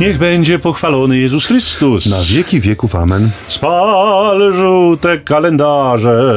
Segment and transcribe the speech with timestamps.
[0.00, 2.06] Niech będzie pochwalony Jezus Chrystus.
[2.06, 3.30] Na wieki wieków, amen.
[3.46, 6.34] Spal żółte kalendarze,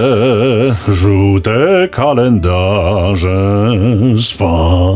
[0.88, 3.70] żółte kalendarze,
[4.17, 4.95] spal.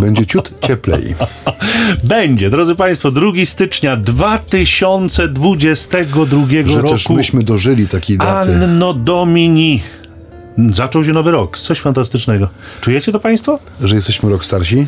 [0.00, 1.14] Będzie ciut cieplej.
[2.04, 6.88] Będzie, drodzy Państwo, 2 stycznia 2022 Że roku.
[6.88, 8.54] też myśmy dożyli takiej daty.
[8.54, 9.82] Anno Domini.
[10.70, 11.58] Zaczął się nowy rok.
[11.58, 12.48] Coś fantastycznego.
[12.80, 13.58] Czujecie to Państwo?
[13.80, 14.86] Że jesteśmy rok starsi.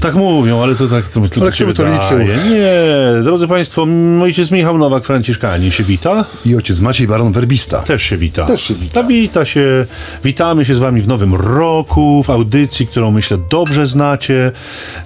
[0.00, 2.18] Tak mówią, ale to tak to tylko Ale się kto by to liczył?
[2.50, 3.86] Nie, drodzy Państwo,
[4.22, 6.24] ojciec Michał Nowak, Franciszkanin się wita.
[6.46, 7.78] I ojciec Maciej Baron Werbista.
[7.82, 8.44] Też się wita.
[8.44, 8.94] Też się wita.
[9.02, 9.86] Ta wita się.
[10.24, 14.52] Witamy się z Wami w nowym roku, w audycji, którą myślę dobrze znacie.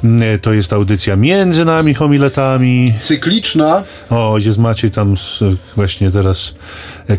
[0.04, 2.94] Mm, To jest audycja między nami homiletami.
[3.00, 3.82] Cykliczna.
[4.10, 5.14] O, ojciec Maciej tam
[5.76, 6.54] właśnie teraz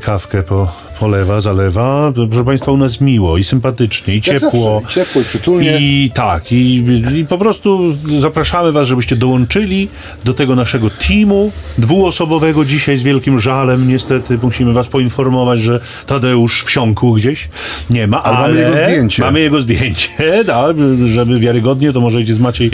[0.02, 2.14] kawkę po, polewa, zalewa.
[2.30, 4.82] Proszę Państwa, u nas miło i sympatycznie, i ciepło.
[4.82, 5.78] zawsze, ciepło i przytulnie.
[5.80, 6.84] I tak, i,
[7.16, 9.88] i po prostu zapraszamy Was, żebyście dołączyli
[10.24, 13.88] do tego naszego teamu dwuosobowego dzisiaj z wielkim żalem.
[13.88, 17.50] Niestety musimy Was poinformować, że Tadeusz wsiąkł gdzieś.
[17.90, 19.24] Nie ma, ale, Ale mamy jego zdjęcie.
[19.24, 20.10] Mamy jego zdjęcie,
[20.48, 20.76] tak,
[21.06, 22.72] żeby wiarygodnie, to może ojciec Maciej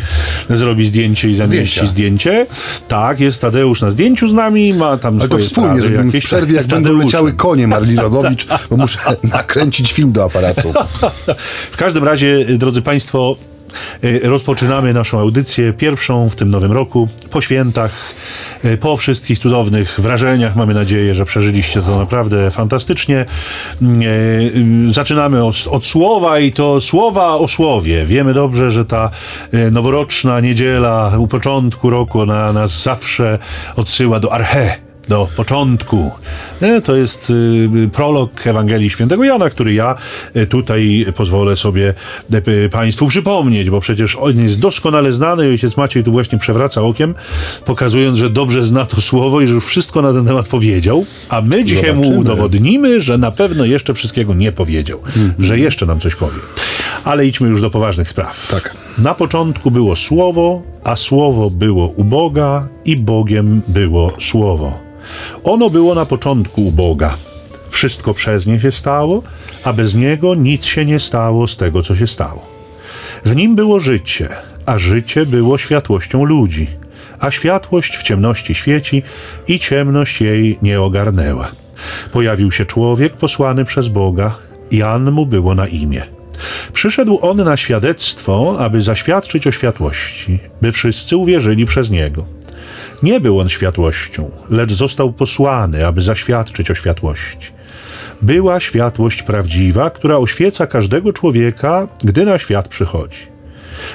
[0.50, 1.92] zrobi zdjęcie i zamieści Zdjęcia.
[1.92, 2.46] zdjęcie.
[2.88, 6.12] Tak, jest Tadeusz na zdjęciu z nami, ma tam Ale to swoje wspólnie, sprawy żebym
[6.12, 7.26] w jakieś przerwie, jak z będą Tadeuszem.
[7.26, 10.74] leciały konie Marli Rodowicz, bo muszę nakręcić film do aparatu.
[11.72, 13.36] W każdym razie, drodzy Państwo,
[14.04, 17.92] y, rozpoczynamy naszą audycję, pierwszą w tym nowym roku, po świętach,
[18.66, 20.56] y, po wszystkich cudownych wrażeniach.
[20.56, 23.26] Mamy nadzieję, że przeżyliście to naprawdę fantastycznie.
[23.82, 23.86] Y,
[24.88, 28.06] y, Zaczynamy od, od słowa i to słowa o słowie.
[28.06, 29.10] Wiemy dobrze, że ta
[29.72, 33.40] noworoczna niedziela u początku roku na nas zawsze
[33.76, 36.12] odsyła do arche do początku.
[36.62, 39.96] E, To jest y, prolog Ewangelii Świętego Jana, który ja
[40.36, 41.94] y, tutaj pozwolę sobie
[42.48, 45.48] y, Państwu przypomnieć, bo przecież on jest doskonale znany.
[45.50, 47.16] Ojciec Maciej tu właśnie przewraca okiem,
[47.66, 51.42] pokazując, że dobrze zna to słowo i że już wszystko na ten temat powiedział, a
[51.42, 52.20] my dzisiaj mu Zobaczymy.
[52.20, 55.00] udowodnimy, że na pewno jeszcze wszystkiego nie powiedział,
[55.40, 56.40] że jeszcze nam coś powie.
[57.04, 58.48] Ale idźmy już do poważnych spraw.
[58.52, 58.76] Tak.
[58.98, 64.80] Na początku było Słowo, a Słowo było u Boga i Bogiem było Słowo.
[65.44, 67.18] Ono było na początku u Boga.
[67.70, 69.24] Wszystko przez nie się stało,
[69.64, 72.46] a bez niego nic się nie stało z tego, co się stało.
[73.26, 74.30] W nim było życie,
[74.66, 76.68] a życie było światłością ludzi,
[77.20, 79.04] a światłość w ciemności świeci
[79.48, 81.52] i ciemność jej nie ogarnęła.
[82.12, 84.38] Pojawił się człowiek posłany przez Boga,
[84.72, 86.21] Jan mu było na imię.
[86.74, 92.26] Przyszedł on na świadectwo, aby zaświadczyć o światłości, by wszyscy uwierzyli przez niego.
[93.04, 97.52] Nie był on światłością, lecz został posłany, aby zaświadczyć o światłości.
[98.22, 103.28] Była światłość prawdziwa, która oświeca każdego człowieka, gdy na świat przychodzi.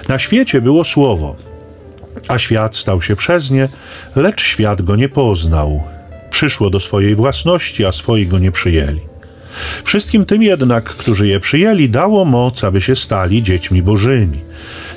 [0.09, 1.37] Na świecie było słowo,
[2.29, 3.69] a świat stał się przez nie,
[4.17, 5.83] lecz świat go nie poznał.
[6.31, 9.01] Przyszło do swojej własności, a swoi go nie przyjęli.
[9.85, 14.41] Wszystkim tym jednak, którzy je przyjęli, dało moc, aby się stali dziećmi bożymi.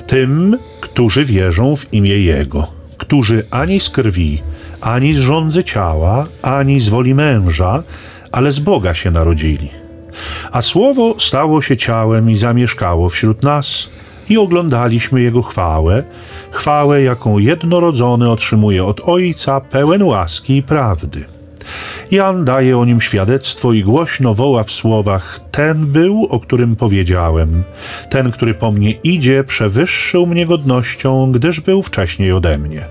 [0.06, 2.66] Tym, którzy wierzą w imię Jego,
[2.96, 4.42] którzy ani z krwi,
[4.80, 7.82] ani z rządzy ciała, ani z woli męża,
[8.32, 9.70] ale z Boga się narodzili.
[10.52, 13.90] A słowo stało się ciałem i zamieszkało wśród nas,
[14.28, 16.02] i oglądaliśmy Jego chwałę,
[16.50, 21.24] chwałę, jaką jednorodzony otrzymuje od Ojca, pełen łaski i prawdy.
[22.10, 27.64] Jan daje o nim świadectwo i głośno woła w słowach: Ten był, o którym powiedziałem.
[28.10, 32.84] Ten, który po mnie idzie, przewyższył mnie godnością, gdyż był wcześniej ode mnie.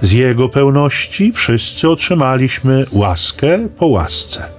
[0.00, 4.56] Z jego pełności wszyscy otrzymaliśmy łaskę po łasce.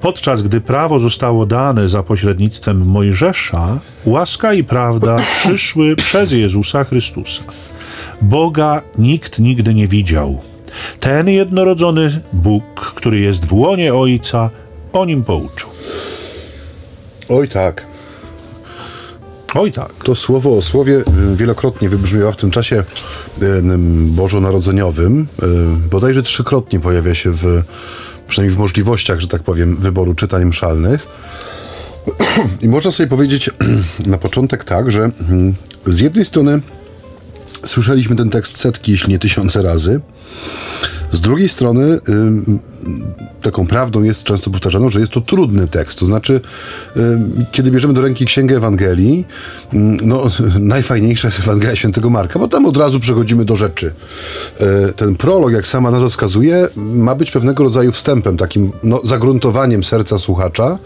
[0.00, 7.42] Podczas gdy prawo zostało dane za pośrednictwem Mojżesza, łaska i prawda przyszły przez Jezusa Chrystusa.
[8.22, 10.40] Boga nikt nigdy nie widział.
[11.00, 14.50] Ten jednorodzony Bóg, który jest w łonie Ojca,
[14.92, 15.68] o nim pouczył.
[17.28, 17.86] Oj tak.
[19.54, 19.92] Oj tak.
[20.04, 20.94] To słowo o słowie
[21.32, 22.84] y, wielokrotnie wybrzmiewa w tym czasie
[23.42, 25.26] y, ym, bożonarodzeniowym.
[25.42, 25.46] Y,
[25.90, 27.62] Bodajże trzykrotnie pojawia się w,
[28.28, 31.06] przynajmniej w możliwościach, że tak powiem, wyboru czytań mszalnych.
[32.62, 33.50] I można sobie powiedzieć
[34.06, 35.54] na początek tak, że mm,
[35.86, 36.60] z jednej strony
[37.66, 40.00] słyszeliśmy ten tekst setki, jeśli nie tysiące razy.
[41.10, 42.00] Z drugiej strony
[43.42, 45.98] taką prawdą jest często powtarzaną, że jest to trudny tekst.
[45.98, 46.40] To znaczy,
[47.52, 49.26] kiedy bierzemy do ręki Księgę Ewangelii,
[50.02, 50.24] no
[50.60, 53.92] najfajniejsza jest Ewangelia Świętego Marka, bo tam od razu przechodzimy do rzeczy.
[54.88, 59.84] Y, ten prolog, jak sama nazwa wskazuje, ma być pewnego rodzaju wstępem, takim no, zagruntowaniem
[59.84, 60.78] serca słuchacza,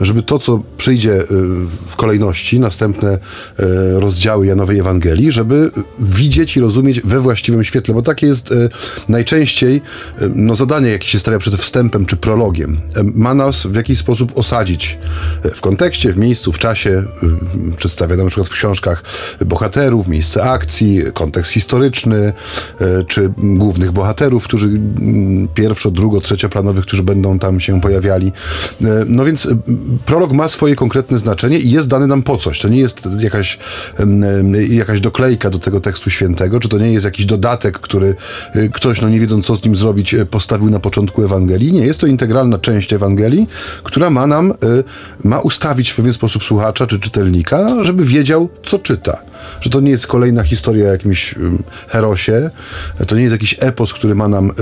[0.00, 1.26] żeby to, co przyjdzie y,
[1.86, 3.20] w kolejności, następne y,
[4.00, 8.70] rozdziały Janowej Ewangelii, żeby widzieć i rozumieć we właściwym świetle, bo takie jest y,
[9.08, 9.82] najczęściej
[10.34, 12.80] no, zadanie, jakie się stawia przed wstępem czy prologiem.
[13.14, 14.98] Ma nas w jakiś sposób osadzić
[15.44, 16.90] y, w kontekście, w miejscu, w czasie,
[17.70, 19.02] y, przedstawia na przykład w książkach
[19.46, 22.32] bohaterów, miejsce akcji, kontekst historyczny,
[22.80, 24.80] y, czy głównych bohaterów, którzy
[25.54, 28.32] pierwszo, drugo, trzecioplanowych, którzy będą tam się pojawiali.
[28.82, 29.48] Y, No więc
[30.04, 32.60] prolog ma swoje konkretne znaczenie i jest dany nam po coś.
[32.60, 33.58] To nie jest jakaś,
[34.68, 38.14] jakaś doklejka do tego tekstu świętego, czy to nie jest jakiś dodatek, który
[38.72, 41.35] ktoś, no nie wiedząc co z nim zrobić, postawił na początku Ewangelii.
[41.40, 43.48] Nie, jest to integralna część Ewangelii,
[43.82, 44.54] która ma nam, y,
[45.24, 49.22] ma ustawić w pewien sposób słuchacza czy czytelnika, żeby wiedział, co czyta.
[49.60, 52.50] Że to nie jest kolejna historia o jakimś ym, herosie,
[53.06, 54.52] to nie jest jakiś epos, który ma nam y,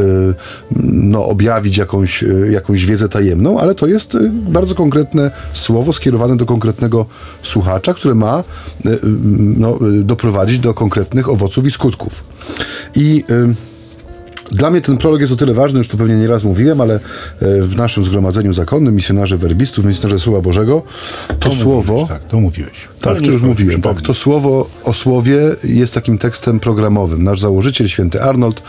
[0.83, 6.37] no, objawić jakąś, y, jakąś wiedzę tajemną, ale to jest y, bardzo konkretne słowo skierowane
[6.37, 7.07] do konkretnego
[7.43, 8.45] słuchacza, które ma
[8.87, 8.99] y, y,
[9.59, 12.25] no, y, doprowadzić do konkretnych owoców i skutków.
[12.95, 13.74] I y,
[14.53, 17.01] dla mnie ten prolog jest o tyle ważny, już to pewnie nieraz mówiłem, ale e,
[17.63, 20.83] w naszym zgromadzeniu zakonnym, misjonarzy werbistów, misjonarzy Słowa Bożego,
[21.41, 21.93] to, słowo...
[21.93, 22.89] Mówiłeś, tak, to mówiłeś.
[23.01, 23.81] Tak, to już mówiłem.
[23.81, 27.23] Tak, to słowo o słowie jest takim tekstem programowym.
[27.23, 28.63] Nasz założyciel, święty Arnold,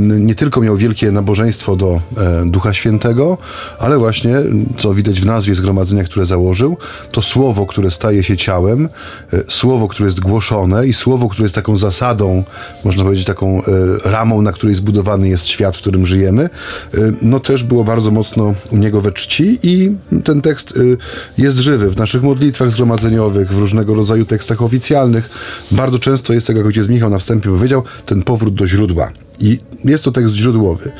[0.00, 3.38] nie tylko miał wielkie nabożeństwo do e, Ducha Świętego,
[3.78, 4.36] ale właśnie,
[4.78, 6.76] co widać w nazwie zgromadzenia, które założył,
[7.12, 8.88] to słowo, które staje się ciałem,
[9.32, 12.44] e, słowo, które jest głoszone i słowo, które jest taką zasadą,
[12.84, 13.62] można powiedzieć, taką
[14.04, 18.54] ramą, na której zbudowany jest świat, w którym żyjemy, e, no też było bardzo mocno
[18.70, 23.58] u niego we czci i ten tekst e, jest żywy w naszych modlitwach zgromadzeniowych, w
[23.58, 25.30] różnego rodzaju tekstach oficjalnych.
[25.70, 29.12] Bardzo często jest, tak jak ojciec Michał na wstępie powiedział, ten powrót do źródła.
[29.40, 30.92] I jest to tekst źródłowy.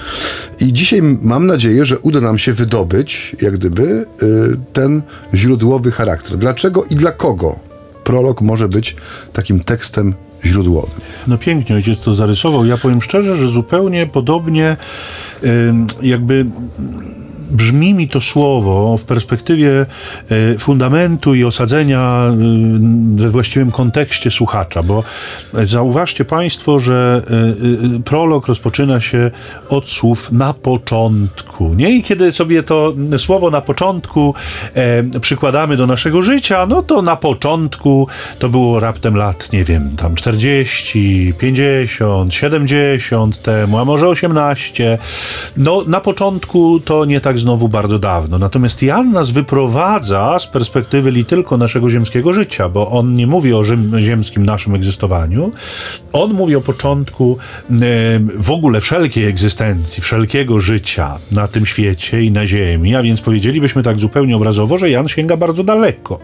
[0.60, 5.02] I dzisiaj mam nadzieję, że uda nam się wydobyć, jak gdyby, y, ten
[5.34, 6.38] źródłowy charakter.
[6.38, 7.58] Dlaczego i dla kogo
[8.04, 8.96] prolog może być
[9.32, 10.14] takim tekstem
[10.44, 11.00] źródłowym?
[11.26, 12.66] No pięknie ojciec to zarysował.
[12.66, 14.76] Ja powiem szczerze, że zupełnie podobnie
[16.02, 16.46] jakby
[17.50, 19.86] brzmi mi to słowo w perspektywie
[20.30, 22.30] e, fundamentu i osadzenia
[23.16, 25.04] y, we właściwym kontekście słuchacza, bo
[25.52, 27.22] zauważcie Państwo, że
[27.96, 29.30] y, prolog rozpoczyna się
[29.68, 31.74] od słów na początku.
[31.74, 31.90] Nie?
[31.90, 34.34] I kiedy sobie to słowo na początku
[34.74, 38.08] e, przykładamy do naszego życia, no to na początku
[38.38, 44.98] to było raptem lat, nie wiem, tam 40, 50, 70 temu, a może 18.
[45.56, 48.38] No na początku to nie tak znowu bardzo dawno.
[48.38, 53.54] Natomiast Jan nas wyprowadza z perspektywy li tylko naszego ziemskiego życia, bo on nie mówi
[53.54, 53.62] o
[53.98, 55.50] ziemskim naszym egzystowaniu.
[56.12, 57.38] On mówi o początku
[58.36, 63.82] w ogóle wszelkiej egzystencji, wszelkiego życia na tym świecie i na ziemi, a więc powiedzielibyśmy
[63.82, 66.18] tak zupełnie obrazowo, że Jan sięga bardzo daleko.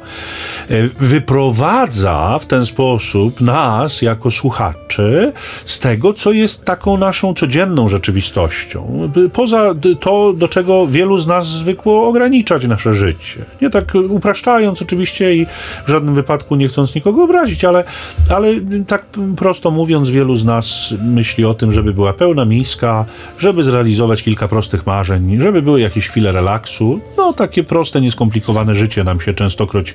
[0.71, 5.33] E, Wyprowadza w ten sposób nas jako słuchaczy
[5.65, 9.11] z tego, co jest taką naszą codzienną rzeczywistością.
[9.33, 13.45] Poza to, do czego wielu z nas zwykło ograniczać nasze życie.
[13.63, 15.47] Nie tak upraszczając oczywiście i
[15.87, 17.85] w żadnym wypadku nie chcąc nikogo obrazić, ale,
[18.31, 18.49] ale
[18.87, 19.05] tak
[19.37, 23.05] prosto mówiąc, wielu z nas myśli o tym, żeby była pełna miska,
[23.39, 27.01] żeby zrealizować kilka prostych marzeń, żeby były jakieś chwile relaksu.
[27.17, 29.95] No, takie proste, nieskomplikowane życie nam się częstokroć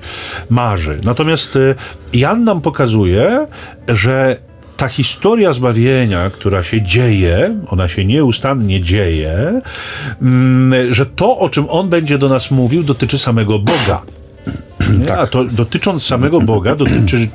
[0.50, 0.98] marzy.
[1.04, 1.76] Natomiast y,
[2.14, 3.48] Jan nam pokazuje,
[3.88, 4.38] że
[4.82, 9.62] ta historia zbawienia, która się dzieje, ona się nieustannie dzieje,
[10.22, 14.02] mm, że to, o czym on będzie do nas mówił, dotyczy samego Boga.
[15.00, 15.18] Nie?
[15.18, 17.28] A to dotycząc samego Boga, dotyczy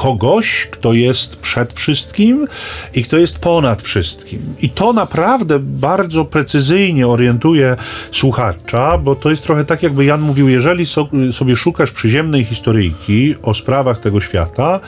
[0.00, 2.46] kogoś, kto jest przed wszystkim
[2.94, 4.38] i kto jest ponad wszystkim.
[4.62, 7.76] I to naprawdę bardzo precyzyjnie orientuje
[8.10, 13.34] słuchacza, bo to jest trochę tak, jakby Jan mówił, jeżeli so, sobie szukasz przyziemnej historyjki
[13.42, 14.80] o sprawach tego świata,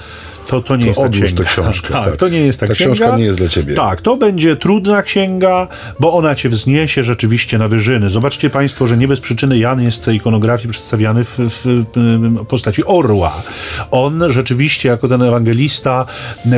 [0.48, 1.36] to to nie To jest ta księga.
[1.36, 2.16] tę książkę, Tak, tak.
[2.16, 2.94] to nie jest ta, Ta księga.
[2.94, 3.74] książka nie jest dla ciebie.
[3.74, 5.68] Tak, to będzie trudna księga,
[6.00, 8.10] bo ona cię wzniesie rzeczywiście na wyżyny.
[8.10, 12.46] Zobaczcie Państwo, że nie bez przyczyny Jan jest w tej ikonografii przedstawiany w, w, w
[12.46, 13.42] postaci orła.
[13.90, 16.06] On rzeczywiście, jako ten ewangelista,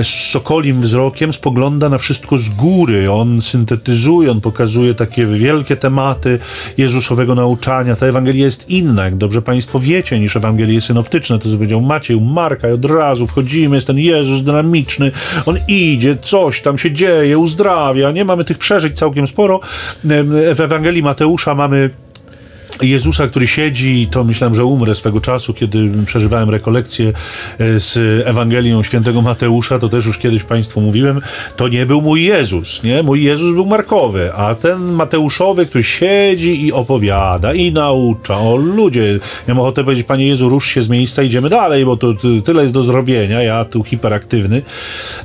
[0.03, 3.13] z sokolim wzrokiem spogląda na wszystko z góry.
[3.13, 6.39] On syntetyzuje, on pokazuje takie wielkie tematy
[6.79, 7.97] Jezusowego nauczania.
[7.97, 11.39] Ta Ewangelia jest inna, jak dobrze Państwo wiecie, niż Ewangelie synoptyczne.
[11.39, 15.13] To co powiedział Maciej, Marka i od razu wchodzimy jest ten Jezus dynamiczny,
[15.47, 18.25] on idzie, coś tam się dzieje, uzdrawia, nie?
[18.25, 19.61] Mamy tych przeżyć całkiem sporo.
[20.55, 21.91] W Ewangelii Mateusza mamy
[22.83, 28.83] Jezusa, który siedzi, to myślałem, że umrę swego czasu, kiedy przeżywałem rekolekcję e, z Ewangelią
[28.83, 31.21] świętego Mateusza, to też już kiedyś Państwu mówiłem,
[31.57, 33.03] to nie był mój Jezus, nie?
[33.03, 39.19] Mój Jezus był Markowy, a ten Mateuszowy, który siedzi i opowiada i naucza, o ludzie,
[39.49, 42.29] ja mam ochotę powiedzieć, Panie Jezu, rusz się z miejsca, idziemy dalej, bo to, to
[42.45, 44.63] tyle jest do zrobienia, ja tu hiperaktywny.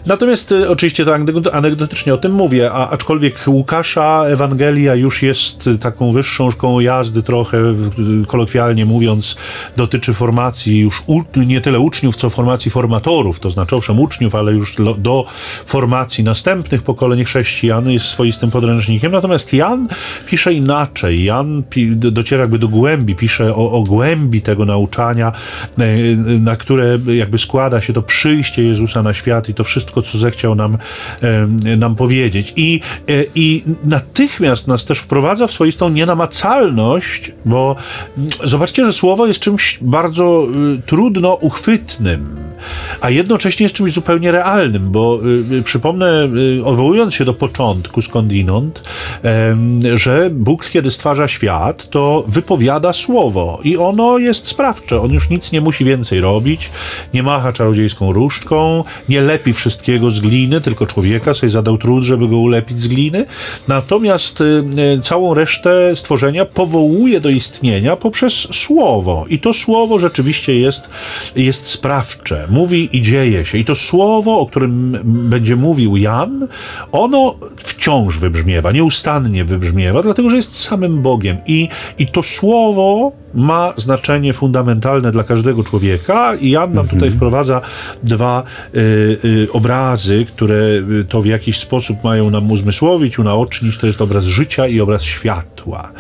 [0.06, 1.16] Natomiast e, oczywiście to
[1.52, 7.39] anegdotycznie o tym mówię, a aczkolwiek Łukasza Ewangelia już jest taką wyższą szkołą jazdy, trochę
[7.44, 7.76] trochę,
[8.28, 9.36] kolokwialnie mówiąc,
[9.78, 14.52] dotyczy formacji już u, nie tyle uczniów, co formacji formatorów, to znaczy owszem uczniów, ale
[14.52, 15.26] już do, do
[15.66, 19.12] formacji następnych pokoleń chrześcijan jest swoistym podręcznikiem.
[19.12, 19.88] Natomiast Jan
[20.26, 21.24] pisze inaczej.
[21.24, 25.32] Jan pi, dociera jakby do głębi, pisze o, o głębi tego nauczania,
[25.78, 25.86] e,
[26.40, 30.56] na które jakby składa się to przyjście Jezusa na świat i to wszystko, co zechciał
[30.56, 30.78] nam,
[31.22, 32.54] e, nam powiedzieć.
[32.56, 32.80] I,
[33.10, 37.76] e, I natychmiast nas też wprowadza w swoistą nienamacalność bo
[38.44, 42.49] zobaczcie, że słowo jest czymś bardzo y, trudno uchwytnym,
[43.02, 45.20] a jednocześnie jest czymś zupełnie realnym, bo
[45.52, 48.84] y, y przypomnę, y, odwołując się do początku skądinąd,
[49.86, 55.02] y, że Bóg, kiedy stwarza świat, to wypowiada słowo i ono jest sprawcze.
[55.02, 56.70] On już nic nie musi więcej robić,
[57.14, 62.28] nie macha czarodziejską różdżką, nie lepi wszystkiego z gliny, tylko człowieka sobie zadał trud, żeby
[62.28, 63.26] go ulepić z gliny.
[63.68, 64.64] Natomiast y,
[65.02, 69.26] całą resztę stworzenia powołuje do istnienia poprzez słowo.
[69.30, 70.90] I to słowo rzeczywiście jest,
[71.36, 72.48] jest sprawcze.
[72.50, 73.58] Mówi i dzieje się.
[73.58, 76.48] I to słowo, o którym będzie mówił Jan,
[76.92, 81.38] ono wciąż wybrzmiewa, nieustannie wybrzmiewa, dlatego że jest samym Bogiem.
[81.48, 87.14] I, i to słowo ma znaczenie fundamentalne dla każdego człowieka i Jan nam tutaj mhm.
[87.14, 87.62] wprowadza
[88.04, 88.44] dwa
[88.76, 88.80] y,
[89.26, 90.58] y, obrazy, które
[91.10, 93.78] to w jakiś sposób mają nam uzmysłowić, unaocznić.
[93.78, 95.92] To jest obraz życia i obraz światła.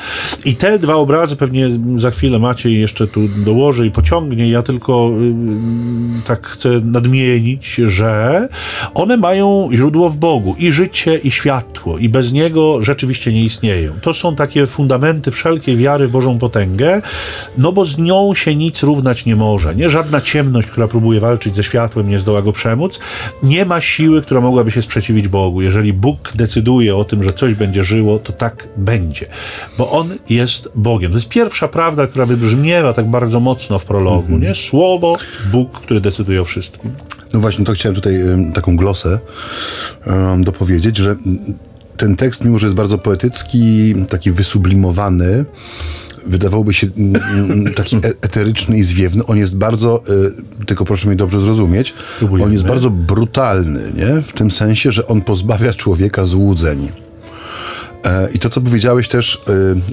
[0.45, 4.49] I te dwa obrazy pewnie za chwilę Maciej jeszcze tu dołoży i pociągnie.
[4.49, 5.11] Ja tylko
[6.19, 8.48] y, tak chcę nadmienić, że
[8.93, 13.93] one mają źródło w Bogu i życie i światło i bez niego rzeczywiście nie istnieją.
[14.01, 17.01] To są takie fundamenty wszelkiej wiary w Bożą potęgę,
[17.58, 19.75] no bo z nią się nic równać nie może.
[19.75, 23.00] Nie żadna ciemność, która próbuje walczyć ze światłem, nie zdoła go przemóc.
[23.43, 25.62] Nie ma siły, która mogłaby się sprzeciwić Bogu.
[25.62, 29.25] Jeżeli Bóg decyduje o tym, że coś będzie żyło, to tak będzie,
[29.77, 31.12] bo On jest Bogiem.
[31.12, 34.34] To jest pierwsza prawda, która wybrzmiewa tak bardzo mocno w prologu.
[34.34, 34.41] -hmm.
[34.41, 34.55] Nie?
[34.55, 35.17] Słowo,
[35.51, 36.91] Bóg, który decyduje o wszystkim.
[37.33, 38.13] No właśnie, to chciałem tutaj
[38.53, 39.19] taką glosę
[40.05, 41.15] um, dopowiedzieć, że
[41.98, 45.45] ten tekst, mimo że jest bardzo poetycki, taki wysublimowany,
[46.27, 49.25] wydawałoby się mm, mm, taki e, eteryczny i zwiewny.
[49.25, 50.03] On jest bardzo,
[50.62, 52.45] e, tylko proszę mnie dobrze zrozumieć, Próbujemy.
[52.45, 54.21] on jest bardzo brutalny, nie?
[54.21, 56.91] W tym sensie, że on pozbawia człowieka złudzeń.
[58.05, 59.41] E, I to, co powiedziałeś też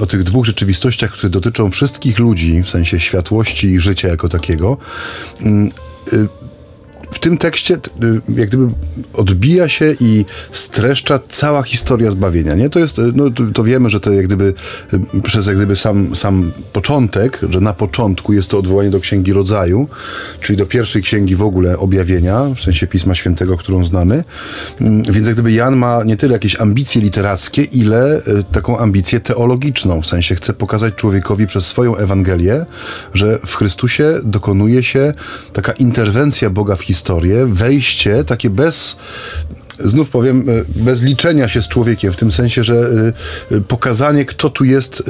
[0.01, 4.77] o tych dwóch rzeczywistościach, które dotyczą wszystkich ludzi, w sensie światłości i życia jako takiego,
[6.13, 6.31] it,
[7.11, 7.79] w tym tekście y,
[8.29, 8.69] jak gdyby
[9.13, 12.71] odbija się i streszcza cała historia zbawienia, nie?
[12.71, 14.55] To jest, y, no to wiemy, że to jak gdyby
[15.15, 19.33] y, przez jak gdyby sam, sam początek, że na początku jest to odwołanie do Księgi
[19.33, 19.89] Rodzaju,
[20.41, 24.25] czyli do pierwszej księgi w ogóle objawienia, w sensie Pisma Świętego, którą znamy.
[24.81, 28.23] Mm, więc jak gdyby Jan ma nie tyle jakieś ambicje literackie, ile
[28.53, 32.67] taką ambicję teologiczną, w sensie chce pokazać człowiekowi przez swoją Ewangelię,
[33.15, 35.15] że w Chrystusie dokonuje się
[35.53, 38.97] taka interwencja Boga w historii, historię, wejście takie bez
[39.79, 42.75] znów powiem, e, bez liczenia się z człowiekiem, w tym sensie, że
[43.51, 45.03] e, e, pokazanie, kto tu jest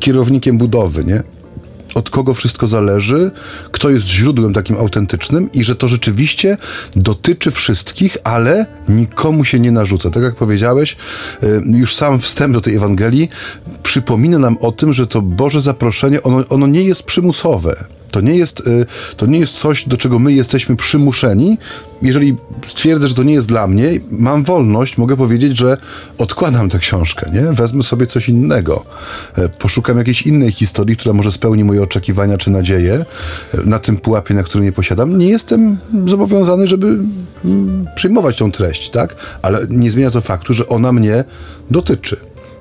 [0.00, 1.22] kierownikiem budowy, nie?
[1.94, 3.30] Od kogo wszystko zależy,
[3.72, 6.56] kto jest źródłem takim autentycznym i że to rzeczywiście
[6.96, 10.10] dotyczy wszystkich, ale nikomu się nie narzuca.
[10.10, 10.96] Tak jak powiedziałeś,
[11.64, 13.28] już sam wstęp do tej Ewangelii
[13.82, 17.97] przypomina nam o tym, że to Boże zaproszenie, ono, ono nie jest przymusowe.
[18.10, 18.86] To nie, jest, y,
[19.16, 21.58] to nie jest coś, do czego my jesteśmy przymuszeni.
[22.02, 22.36] Jeżeli
[22.66, 25.76] stwierdzę, że to nie jest dla mnie, mam wolność, mogę powiedzieć, że
[26.18, 27.52] odkładam tę książkę, nie?
[27.52, 28.84] Wezmę sobie coś innego.
[29.36, 33.04] E, poszukam jakiejś innej historii, która może spełni moje oczekiwania czy nadzieje
[33.54, 35.18] e, na tym pułapie, na którym nie posiadam.
[35.18, 36.98] Nie jestem zobowiązany, żeby
[37.44, 39.16] mm, przyjmować tą treść, tak?
[39.42, 41.24] Ale nie zmienia to faktu, że ona mnie
[41.70, 42.16] dotyczy.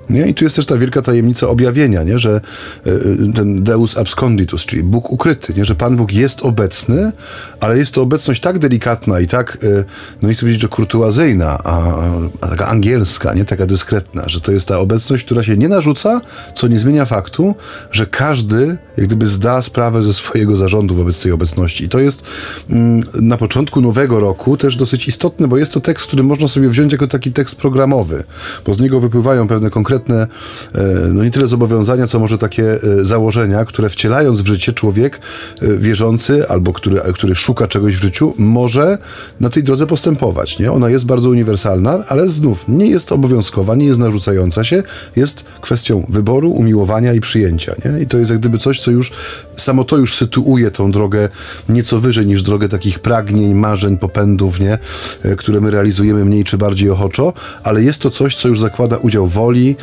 [0.09, 0.27] Nie?
[0.27, 2.19] I tu jest też ta wielka tajemnica objawienia, nie?
[2.19, 2.41] że
[2.85, 2.91] e,
[3.35, 5.65] ten Deus absconditus, czyli Bóg ukryty, nie?
[5.65, 7.11] że Pan Bóg jest obecny,
[7.59, 9.83] ale jest to obecność tak delikatna i tak, e,
[10.21, 11.93] no nie chcę powiedzieć, że kurtuazyjna, a,
[12.41, 16.21] a taka angielska, nie taka dyskretna, że to jest ta obecność, która się nie narzuca,
[16.55, 17.55] co nie zmienia faktu,
[17.91, 21.83] że każdy jak gdyby zda sprawę ze swojego zarządu wobec tej obecności.
[21.83, 22.23] I to jest
[22.69, 26.69] mm, na początku nowego roku też dosyć istotne, bo jest to tekst, który można sobie
[26.69, 28.23] wziąć jako taki tekst programowy,
[28.65, 30.27] bo z niego wypływają pewne konkretne,
[30.75, 35.21] e, no nie tyle zobowiązania, co może takie e, założenia, które wcielając w życie człowiek
[35.61, 38.97] e, wierzący albo który, który szuka czegoś w życiu, może
[39.39, 40.59] na tej drodze postępować.
[40.59, 40.71] Nie?
[40.71, 44.83] Ona jest bardzo uniwersalna, ale znów nie jest obowiązkowa, nie jest narzucająca się,
[45.15, 47.75] jest kwestią wyboru, umiłowania i przyjęcia.
[47.85, 48.01] Nie?
[48.01, 49.11] I to jest jak gdyby coś, co już
[49.55, 51.29] samo to już sytuuje tą drogę
[51.69, 54.77] nieco wyżej niż drogę takich pragnień, marzeń, popędów, nie?
[55.23, 58.97] E, które my realizujemy mniej czy bardziej ochoczo, ale jest to coś, co już zakłada
[58.97, 59.75] udział woli,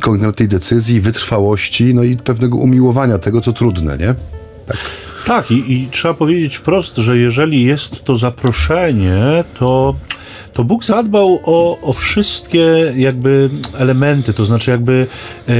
[0.00, 4.14] konkretnej decyzji, wytrwałości, no i pewnego umiłowania tego, co trudne, nie?
[4.66, 4.76] Tak.
[5.26, 9.94] Tak, i, i trzeba powiedzieć wprost, że jeżeli jest to zaproszenie, to
[10.52, 15.06] to Bóg zadbał o, o wszystkie jakby elementy, to znaczy jakby
[15.48, 15.56] e, e,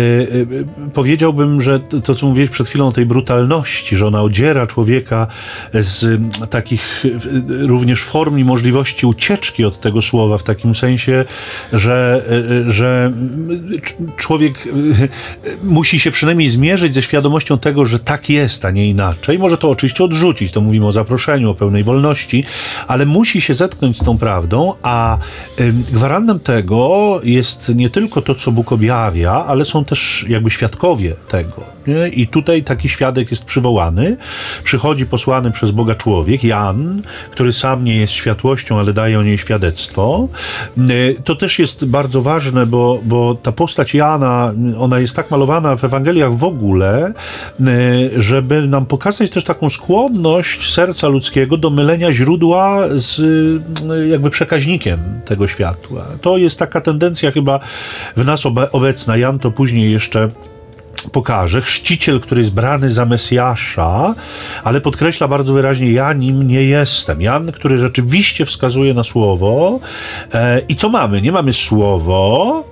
[0.93, 5.27] powiedziałbym, że to, co mówiłeś przed chwilą o tej brutalności, że ona odziera człowieka
[5.73, 6.21] z
[6.51, 11.25] takich e, również form i możliwości ucieczki od tego słowa, w takim sensie,
[11.73, 12.25] że,
[12.67, 13.13] że
[14.17, 14.69] człowiek
[15.65, 19.39] musi się przynajmniej zmierzyć ze świadomością tego, że tak jest, a nie inaczej.
[19.39, 22.45] Może to oczywiście odrzucić, to mówimy o zaproszeniu, o pełnej wolności,
[22.87, 24.75] ale musi się zetknąć z tą prawdą,
[25.93, 31.63] gwarantem tego jest nie tylko to, co Bóg objawia, ale są też jakby świadkowie tego.
[31.87, 32.09] Nie?
[32.09, 34.17] I tutaj taki świadek jest przywołany.
[34.65, 39.39] Przychodzi posłany przez Boga człowiek, Jan, który sam nie jest światłością, ale daje o niej
[39.39, 40.29] świadectwo.
[41.25, 45.85] To też jest bardzo ważne, bo, bo ta postać Jana, ona jest tak malowana w
[45.85, 47.13] Ewangeliach w ogóle,
[48.17, 53.23] żeby nam pokazać też taką skłonność serca ludzkiego do mylenia źródła z
[54.11, 54.70] jakby przekaźnikiem
[55.25, 56.07] tego światła.
[56.21, 57.61] To jest taka tendencja chyba
[58.17, 59.17] w nas obecna.
[59.17, 60.29] Jan to później jeszcze
[61.13, 61.63] pokaże.
[61.63, 64.15] Chrzciciel, który jest brany za Mesjasza,
[64.65, 67.21] ale podkreśla bardzo wyraźnie, ja nim nie jestem.
[67.23, 69.81] Jan, który rzeczywiście wskazuje na słowo.
[70.35, 71.23] E, I co mamy?
[71.23, 72.65] Nie mamy słowo,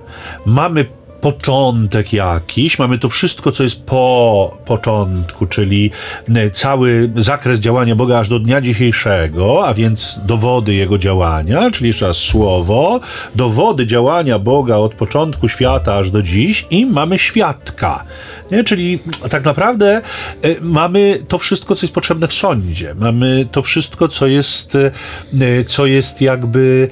[0.47, 0.87] mamy
[1.21, 5.91] początek jakiś, mamy to wszystko, co jest po początku, czyli
[6.35, 11.87] e, cały zakres działania Boga aż do dnia dzisiejszego, a więc dowody Jego działania, czyli
[11.87, 13.01] jeszcze raz słowo,
[13.35, 18.05] dowody działania Boga od początku świata aż do dziś i mamy świadka.
[18.51, 18.65] Nie?
[18.65, 18.99] Czyli
[19.31, 20.03] tak naprawdę
[20.45, 22.95] y, mamy to wszystko, co jest potrzebne w sądzie.
[22.95, 26.89] Mamy to wszystko, co jest, y, co jest jakby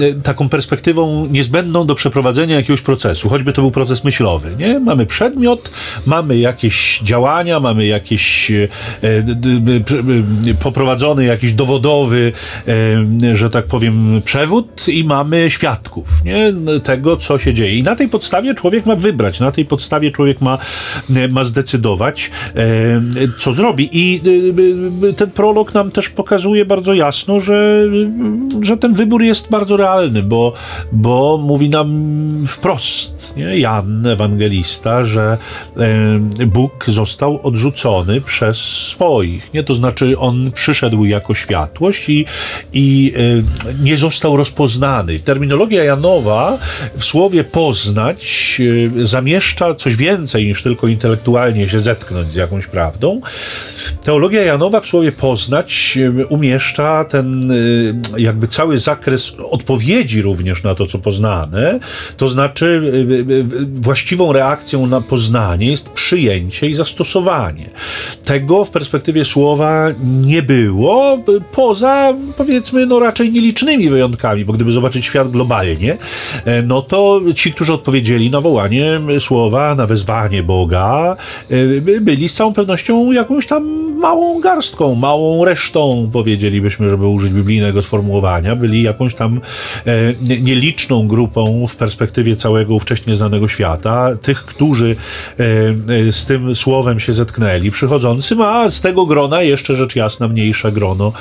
[0.00, 4.50] y, taką perspektywą niezbędną do przeprowadzenia jakiegoś procesu, choćby to był proces myślowy.
[4.58, 4.78] Nie?
[4.78, 5.70] Mamy przedmiot,
[6.06, 8.52] mamy jakieś działania, mamy jakiś
[10.62, 12.32] poprowadzony jakiś dowodowy,
[13.32, 16.52] że tak powiem, przewód i mamy świadków nie?
[16.82, 17.78] tego, co się dzieje.
[17.78, 20.58] I na tej podstawie człowiek ma wybrać, na tej podstawie człowiek ma
[21.30, 23.00] ma zdecydować, e,
[23.38, 23.88] co zrobi.
[23.92, 24.20] I
[25.08, 27.88] e, ten prolog nam też pokazuje bardzo jasno, że,
[28.62, 30.52] że ten wybór jest bardzo realny, bo,
[30.92, 31.90] bo mówi nam
[32.48, 33.58] wprost, nie?
[33.58, 35.38] Jan, ewangelista, że
[36.46, 39.54] Bóg został odrzucony przez swoich.
[39.54, 39.62] Nie?
[39.62, 42.26] To znaczy, on przyszedł jako światłość i,
[42.72, 43.12] i
[43.82, 45.20] nie został rozpoznany.
[45.20, 46.58] Terminologia Janowa
[46.96, 48.60] w słowie poznać
[49.02, 53.20] zamieszcza coś więcej niż tylko intelektualnie się zetknąć z jakąś prawdą.
[54.04, 57.52] Teologia Janowa w słowie poznać umieszcza ten
[58.16, 61.78] jakby cały zakres odpowiedzi również na to, co poznane.
[62.16, 62.92] To znaczy
[63.74, 67.70] właściwą reakcją na poznanie jest przyjęcie i zastosowanie.
[68.24, 71.18] Tego w perspektywie słowa nie było,
[71.52, 75.96] poza powiedzmy no raczej nielicznymi wyjątkami, bo gdyby zobaczyć świat globalnie,
[76.44, 80.69] e, no to ci, którzy odpowiedzieli na wołanie słowa, na wezwanie Boga,
[81.50, 87.82] Y, byli z całą pewnością jakąś tam małą garstką, małą resztą, powiedzielibyśmy, żeby użyć biblijnego
[87.82, 88.56] sformułowania.
[88.56, 89.40] Byli jakąś tam
[89.86, 89.92] e,
[90.40, 94.96] nieliczną grupą w perspektywie całego ówcześnie znanego świata, tych, którzy
[95.38, 95.44] e,
[96.08, 100.72] e, z tym słowem się zetknęli, przychodzącym, a z tego grona jeszcze rzecz jasna mniejsze
[100.72, 101.12] grono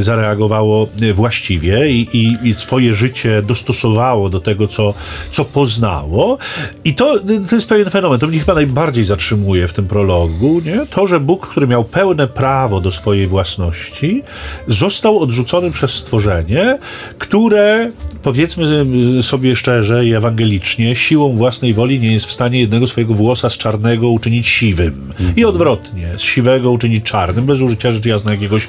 [0.00, 4.94] zareagowało właściwie i, i, i swoje życie dostosowało do tego, co,
[5.30, 6.38] co poznało.
[6.84, 8.20] I to, to jest pewien fenomen.
[8.20, 10.86] To mnie chyba najbardziej bardziej zatrzymuje w tym prologu, nie?
[10.86, 14.22] to, że Bóg, który miał pełne prawo do swojej własności,
[14.66, 16.78] został odrzucony przez stworzenie,
[17.18, 17.90] które,
[18.22, 18.86] powiedzmy
[19.22, 23.58] sobie szczerze i ewangelicznie, siłą własnej woli nie jest w stanie jednego swojego włosa z
[23.58, 25.12] czarnego uczynić siwym.
[25.36, 28.68] I odwrotnie, z siwego uczynić czarnym, bez użycia rzecz jasna jakiegoś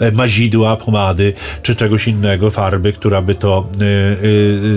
[0.00, 4.16] e, mazidła, pomady, czy czegoś innego, farby, która by to e, e,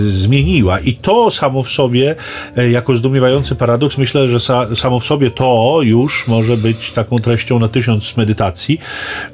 [0.10, 0.80] zmieniła.
[0.80, 2.16] I to samo w sobie,
[2.58, 7.20] e, jako zdumiewający paradoks, myślę, że sa, samo w sobie to już może być taką
[7.20, 8.80] treścią na tysiąc medytacji.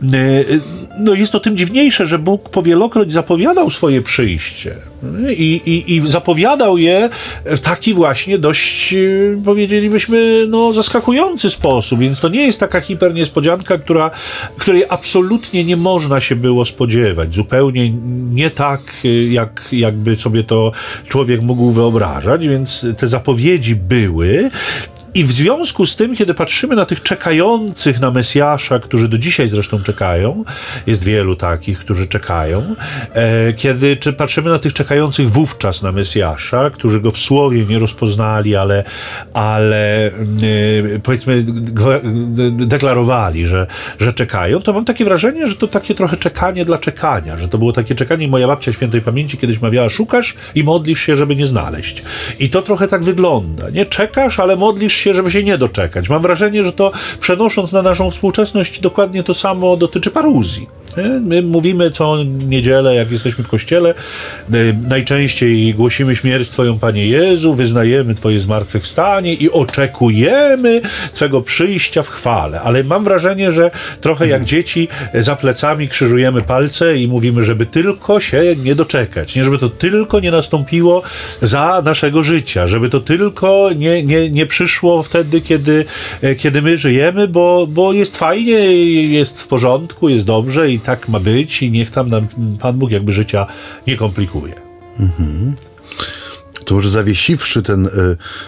[0.03, 0.43] E,
[0.99, 4.75] No jest to tym dziwniejsze, że Bóg powielokroć zapowiadał swoje przyjście.
[5.29, 7.10] I, i, I zapowiadał je
[7.45, 8.97] w taki właśnie dość, e,
[9.45, 11.99] powiedzielibyśmy, no, zaskakujący sposób.
[11.99, 14.12] Więc to nie jest taka hiperniespodzianka, która,
[14.58, 17.36] której absolutnie nie można się było spodziewać.
[17.36, 17.89] Zupełnie
[18.34, 20.71] nie tak, e, jak, jakby sobie to
[21.08, 22.47] człowiek mógł wyobrażać.
[22.47, 24.49] Więc te zapowiedzi były.
[25.13, 29.50] I w związku z tym, kiedy patrzymy na tych czekających na Mesjasza, którzy do dzisiaj
[29.50, 30.43] zresztą czekają,
[30.88, 32.76] jest wielu takich, którzy czekają,
[33.13, 37.80] e, kiedy czy patrzymy na tych czekających wówczas na Mesjasza, którzy go w słowie nie
[37.80, 38.84] rozpoznali, ale,
[39.34, 40.12] ale e,
[41.04, 41.43] powiedzmy
[42.52, 43.67] deklarowali, że,
[44.00, 47.58] że czekają, to mam takie wrażenie, że to takie trochę czekanie dla czekania, że to
[47.58, 51.45] było takie czekanie, moja babcia świętej pamięci kiedyś mawiała, szukasz i modlisz się, żeby nie
[51.45, 52.04] znaleźć.
[52.39, 53.86] I to trochę tak wygląda, nie?
[53.86, 56.09] Czekasz, ale modlisz się, żeby się nie doczekać.
[56.09, 60.78] Mam wrażenie, że to przenosząc na naszą współczesność dokładnie to samo dotyczy paruzji.
[60.97, 61.04] Nie?
[61.04, 63.93] My mówimy co niedzielę, jak jesteśmy w kościele,
[64.54, 70.82] y, najczęściej głosimy śmierć Twoją, Panie Jezu, wyznajemy Twoje zmartwychwstanie i oczekujemy
[71.13, 72.62] Twego przyjścia w chwale.
[72.62, 73.71] Ale mam wrażenie, że
[74.02, 79.36] trochę jak dzieci y, za plecami krzyżujemy palce i mówimy, żeby tylko się nie doczekać,
[79.36, 81.02] nie żeby to tylko nie nastąpiło
[81.41, 85.86] za naszego życia, żeby to tylko nie, nie, nie przyszło wtedy, kiedy,
[86.21, 88.60] e, kiedy my żyjemy, bo, bo jest fajnie,
[89.08, 92.27] jest w porządku, jest dobrze i tak ma być i niech tam nam
[92.59, 93.47] Pan Bóg jakby życia
[93.87, 94.53] nie komplikuje.
[96.65, 97.89] To może zawiesiwszy ten y,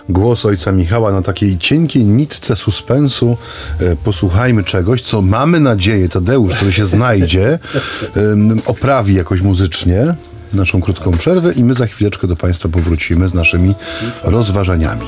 [0.09, 3.37] głos ojca Michała na takiej cienkiej nitce suspensu,
[3.81, 7.59] y, posłuchajmy czegoś, co mamy nadzieję, Tadeusz, który się znajdzie,
[8.17, 10.15] y, oprawi jakoś muzycznie
[10.53, 13.75] naszą krótką przerwę i my za chwileczkę do Państwa powrócimy z naszymi
[14.23, 15.05] rozważaniami.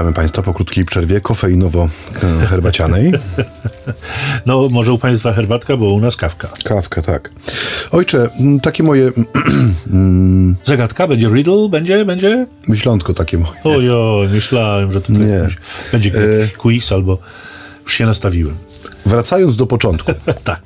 [0.00, 3.12] Witamy Państwa po krótkiej przerwie kofeinowo-herbacianej.
[4.46, 6.48] No, może u Państwa herbatka, bo u nas kawka.
[6.64, 7.30] Kawka, tak.
[7.90, 8.28] Ojcze,
[8.62, 9.12] takie moje
[10.64, 11.08] Zagadka?
[11.08, 11.68] Będzie riddle?
[11.68, 12.04] Będzie?
[12.04, 12.46] Będzie?
[12.68, 13.60] myślątko takie moje.
[13.64, 15.48] Ojoj, myślałem, że tutaj Nie.
[15.92, 17.18] będzie jakiś quiz albo
[17.82, 18.56] już się nastawiłem.
[19.06, 20.12] Wracając do początku.
[20.44, 20.60] tak.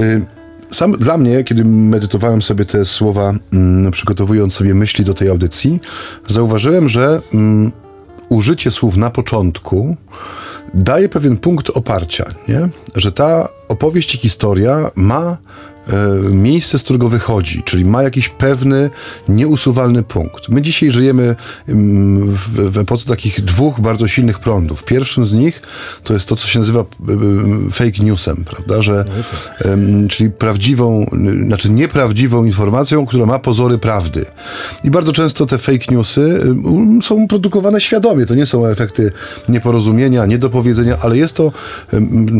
[0.00, 0.26] Y,
[0.70, 5.80] Sam dla mnie, kiedy medytowałem sobie te słowa, mm, przygotowując sobie myśli do tej audycji,
[6.26, 7.72] zauważyłem, że mm,
[8.34, 9.96] użycie słów na początku
[10.74, 12.68] daje pewien punkt oparcia, nie?
[12.94, 15.36] że ta opowieść i historia ma
[16.30, 18.90] miejsce, z którego wychodzi, czyli ma jakiś pewny,
[19.28, 20.48] nieusuwalny punkt.
[20.48, 21.36] My dzisiaj żyjemy
[21.68, 24.84] mm, w, epoce takich dwóch bardzo silnych prądów.
[24.84, 25.62] Pierwszym z nich
[26.04, 29.04] to jest to, co się nazywa e, e, fake newsem, prawda, że
[29.58, 31.06] em, czyli prawdziwą,
[31.46, 34.26] znaczy nieprawdziwą informacją, która ma pozory prawdy.
[34.84, 36.40] I bardzo często te fake newsy
[37.02, 38.26] są produkowane świadomie.
[38.26, 39.12] To nie są efekty
[39.48, 41.52] nieporozumienia, niedopowiedzenia, ale jest to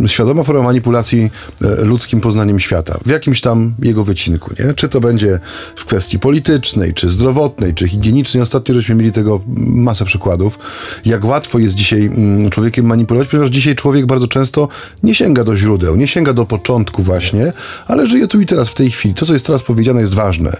[0.06, 1.30] świadoma forma manipulacji
[1.62, 2.98] e, ludzkim poznaniem świata.
[3.06, 4.74] W jakimś tam jego wycinku, nie?
[4.74, 5.40] Czy to będzie
[5.76, 8.42] w kwestii politycznej, czy zdrowotnej, czy higienicznej.
[8.42, 10.58] Ostatnio żeśmy mieli tego masę przykładów.
[11.04, 14.68] Jak łatwo jest dzisiaj mm, człowiekiem manipulować, ponieważ dzisiaj człowiek bardzo często
[15.02, 17.52] nie sięga do źródeł, nie sięga do początku właśnie,
[17.86, 19.14] ale żyje tu i teraz, w tej chwili.
[19.14, 20.56] To, co jest teraz powiedziane, jest ważne.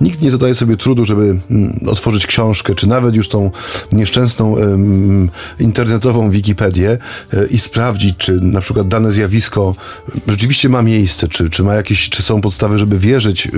[0.00, 3.50] Nikt nie zadaje sobie trudu, żeby mm, otworzyć książkę, czy nawet już tą
[3.92, 6.98] nieszczęsną em, internetową Wikipedię
[7.32, 9.74] e, i sprawdzić, czy na przykład dane zjawisko
[10.28, 13.50] rzeczywiście ma miejsce, czy, czy ma jakieś, czy są podstawy, żeby wierzyć y,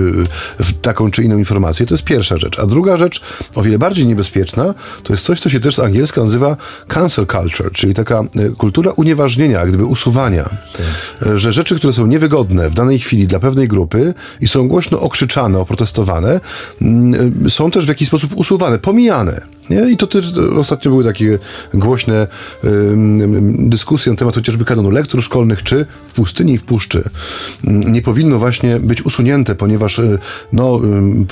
[0.59, 1.85] w taką czy inną informację.
[1.85, 2.59] To jest pierwsza rzecz.
[2.59, 3.21] A druga rzecz,
[3.55, 7.71] o wiele bardziej niebezpieczna, to jest coś, co się też z angielska nazywa cancel culture,
[7.71, 10.57] czyli taka y, kultura unieważnienia, jak gdyby usuwania.
[11.25, 14.99] Y, Że rzeczy, które są niewygodne w danej chwili dla pewnej grupy i są głośno
[14.99, 16.39] okrzyczane, oprotestowane,
[16.81, 19.56] mm, są też w jakiś sposób usuwane, pomijane.
[19.69, 19.91] Nie?
[19.91, 21.39] I to też ostatnio były takie
[21.73, 22.27] głośne
[22.63, 27.03] ym, dyskusję na temat chociażby kanonu lektur szkolnych, czy w pustyni i w puszczy
[27.67, 30.19] mm, nie powinno właśnie być usunięte, ponieważ y,
[30.53, 30.81] no,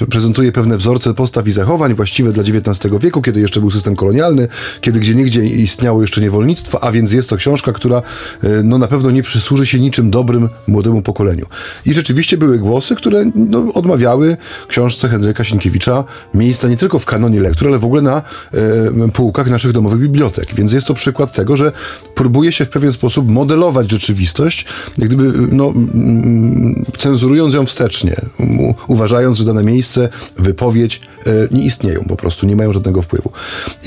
[0.10, 4.48] prezentuje pewne wzorce postaw i zachowań właściwe dla XIX wieku, kiedy jeszcze był system kolonialny,
[4.82, 8.02] kiedy gdzie niegdzie istniało jeszcze niewolnictwo, a więc jest to książka, która
[8.44, 11.46] y, no, na pewno nie przysłuży się niczym dobrym młodemu pokoleniu.
[11.86, 17.40] I rzeczywiście były głosy, które no, odmawiały książce Henryka Sienkiewicza miejsca nie tylko w kanonie
[17.40, 18.22] lektur, ale w ogóle na
[19.14, 20.56] półkach naszych domowych bibliotek.
[20.56, 21.72] Więc jest to przykład tego, że
[22.16, 24.66] próbuje się w pewien sposób modelować rzeczywistość,
[24.98, 25.74] jak gdyby no,
[26.98, 28.16] cenzurując ją wstecznie,
[28.88, 33.32] uważając, że dane miejsce, wypowiedź e, nie istnieją po prostu, nie mają żadnego wpływu.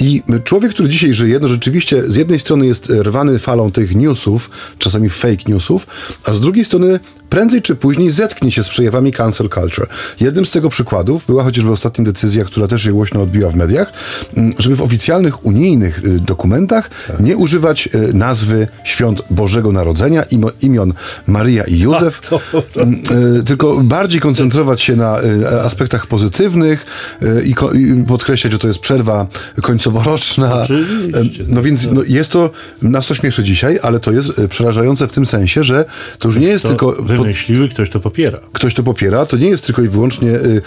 [0.00, 4.50] I człowiek, który dzisiaj żyje, no rzeczywiście z jednej strony jest rwany falą tych newsów,
[4.78, 5.86] czasami fake newsów,
[6.24, 9.86] a z drugiej strony prędzej czy później zetknie się z przejawami cancel culture.
[10.20, 13.92] Jednym z tego przykładów była chociażby ostatnia decyzja, która też się głośno odbiła w mediach,
[14.36, 20.50] m, żeby w oficjalnych unijnych y, dokumentach nie używać y, nazwy świąt Bożego Narodzenia, imo,
[20.62, 20.92] imion
[21.26, 22.40] Maryja i Józef, to
[22.76, 23.02] m,
[23.38, 25.18] y, tylko bardziej koncentrować się na
[25.64, 26.86] aspektach pozytywnych
[27.44, 29.26] i, i podkreślać, że to jest przerwa
[29.62, 30.62] końcoworoczna.
[30.62, 31.44] Oczywiście.
[31.48, 32.50] No więc no, jest to,
[32.82, 35.84] nas to śmieszy dzisiaj, ale to jest przerażające w tym sensie, że
[36.18, 36.96] to już nie jest To tylko...
[37.22, 38.40] wymyśliły, ktoś to popiera.
[38.52, 40.62] ktoś to popiera, to nie jest tylko i wyłącznie y,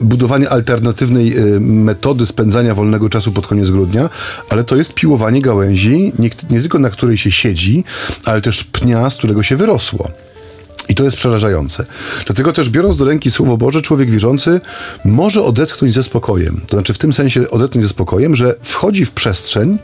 [0.00, 4.10] budowanie alternatywnej y, metody spędzania wolnego czasu pod koniec grudnia,
[4.48, 7.84] ale to jest piłowanie gałęzi, nie, nie tylko na której się siedzi,
[8.24, 10.10] ale też pnia, z którego się wyrosło.
[10.88, 11.84] I to jest przerażające.
[12.26, 14.60] Dlatego też biorąc do ręki Słowo Boże, człowiek wierzący
[15.04, 16.60] może odetchnąć ze spokojem.
[16.68, 19.78] To znaczy w tym sensie odetchnąć ze spokojem, że wchodzi w przestrzeń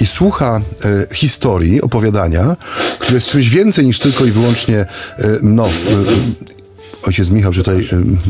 [0.00, 2.56] i słucha e, historii, opowiadania,
[2.98, 4.86] które jest czymś więcej niż tylko i wyłącznie e,
[5.42, 5.70] no, e,
[7.02, 7.88] Ojciec Michał tutaj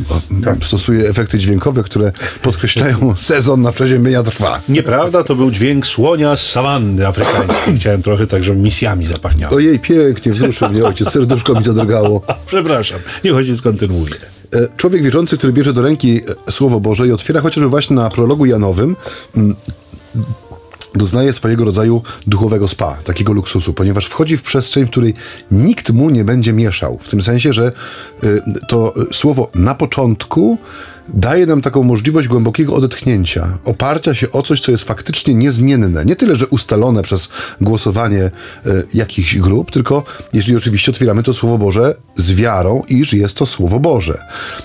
[0.09, 4.61] o, stosuje efekty dźwiękowe, które podkreślają sezon na przeziębienia trwa.
[4.69, 7.77] Nieprawda, to był dźwięk słonia z sawanny afrykańskiej.
[7.79, 9.55] Chciałem trochę tak, żeby misjami zapachniało.
[9.57, 12.23] Ojej, pięknie wzruszył mnie ojciec, serduszko mi zadrgało.
[12.47, 14.15] Przepraszam, niech ojciec kontynuuje.
[14.55, 18.11] E, Człowiek wierzący, który bierze do ręki e, Słowo Boże i otwiera chociażby właśnie na
[18.11, 18.97] prologu Janowym,
[20.95, 25.15] doznaje swojego rodzaju duchowego spa, takiego luksusu, ponieważ wchodzi w przestrzeń, w której
[25.51, 26.99] nikt mu nie będzie mieszał.
[27.01, 27.73] W tym sensie, że
[28.25, 30.59] y, to słowo na początku
[31.09, 36.05] daje nam taką możliwość głębokiego odetchnięcia, oparcia się o coś, co jest faktycznie niezmienne.
[36.05, 37.29] Nie tyle, że ustalone przez
[37.61, 38.31] głosowanie
[38.67, 43.47] y, jakichś grup, tylko jeżeli oczywiście otwieramy to Słowo Boże z wiarą, iż jest to
[43.47, 44.25] Słowo Boże.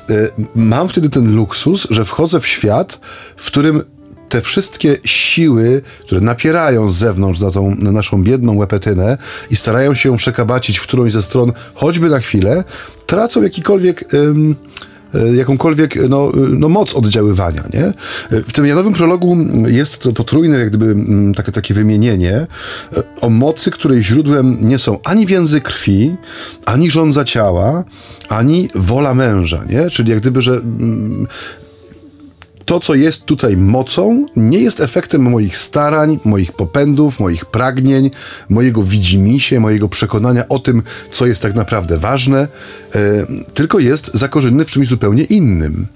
[0.10, 3.00] Y, mam wtedy ten luksus, że wchodzę w świat,
[3.38, 3.84] w którym
[4.30, 9.18] te wszystkie siły, które napierają z zewnątrz na tą na naszą biedną łepetynę
[9.52, 12.64] i starają się ją przekabacić w którąś ze stron, choćby na chwilę,
[13.06, 14.14] tracą jakikolwiek.
[14.14, 14.56] Ym,
[15.14, 17.64] e, jakąkolwiek no, no, moc oddziaływania.
[17.74, 17.94] Nie?
[18.32, 19.38] W tym Janowym prologu
[19.68, 20.96] jest to potrójne jak gdyby
[21.36, 22.48] takie, takie wymienienie
[23.22, 26.16] o mocy, której źródłem nie są ani więzy krwi,
[26.66, 27.84] ani żądza ciała,
[28.30, 29.64] ani wola męża.
[29.70, 29.90] Nie?
[29.90, 30.62] Czyli jak gdyby, że
[32.68, 38.12] to, co jest tutaj mocą, nie jest efektem moich starań, moich popędów, moich pragnień,
[38.50, 42.48] mojego widzimisię, mojego przekonania o tym, co jest tak naprawdę ważne,
[42.96, 45.88] e, tylko jest zakorzeniony w czymś zupełnie innym.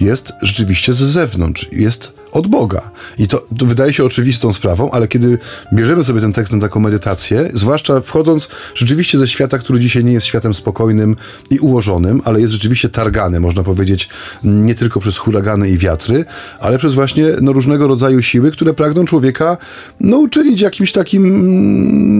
[0.00, 2.90] Jest rzeczywiście z zewnątrz, jest od Boga.
[3.18, 5.38] I to, to wydaje się oczywistą sprawą, ale kiedy
[5.72, 10.12] bierzemy sobie ten tekst na taką medytację, zwłaszcza wchodząc rzeczywiście ze świata, który dzisiaj nie
[10.12, 11.16] jest światem spokojnym
[11.50, 14.08] i ułożonym, ale jest rzeczywiście targany, można powiedzieć,
[14.44, 16.24] nie tylko przez huragany i wiatry,
[16.60, 19.56] ale przez właśnie no, różnego rodzaju siły, które pragną człowieka
[20.00, 21.22] no, uczynić jakimś takim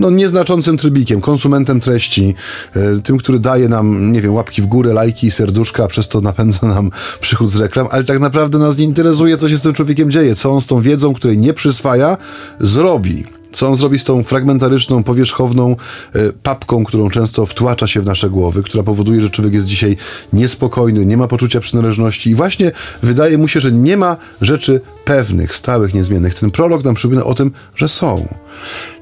[0.00, 2.34] no, nieznaczącym trybikiem, konsumentem treści,
[2.74, 6.08] e, tym, który daje nam, nie wiem, łapki w górę, lajki i serduszka, a przez
[6.08, 9.62] to napędza nam przychód z reklam, ale tak naprawdę nas nie interesuje, co się z
[9.62, 12.16] tym człowiekiem dzieje, co on z tą wiedzą, której nie przyswaja,
[12.60, 13.24] zrobi.
[13.52, 15.76] Co on zrobi z tą fragmentaryczną, powierzchowną
[16.14, 19.96] e, papką, którą często wtłacza się w nasze głowy, która powoduje, że człowiek jest dzisiaj
[20.32, 25.54] niespokojny, nie ma poczucia przynależności i właśnie wydaje mu się, że nie ma rzeczy pewnych,
[25.54, 26.34] stałych, niezmiennych.
[26.34, 28.26] Ten prolog nam przypomina o tym, że są.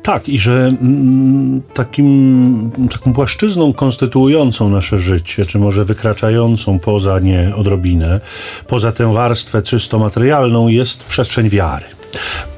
[0.03, 7.53] Tak, i że mm, takim, taką płaszczyzną konstytuującą nasze życie, czy może wykraczającą poza nie
[7.57, 8.21] odrobinę,
[8.67, 12.00] poza tę warstwę czysto materialną, jest przestrzeń wiary.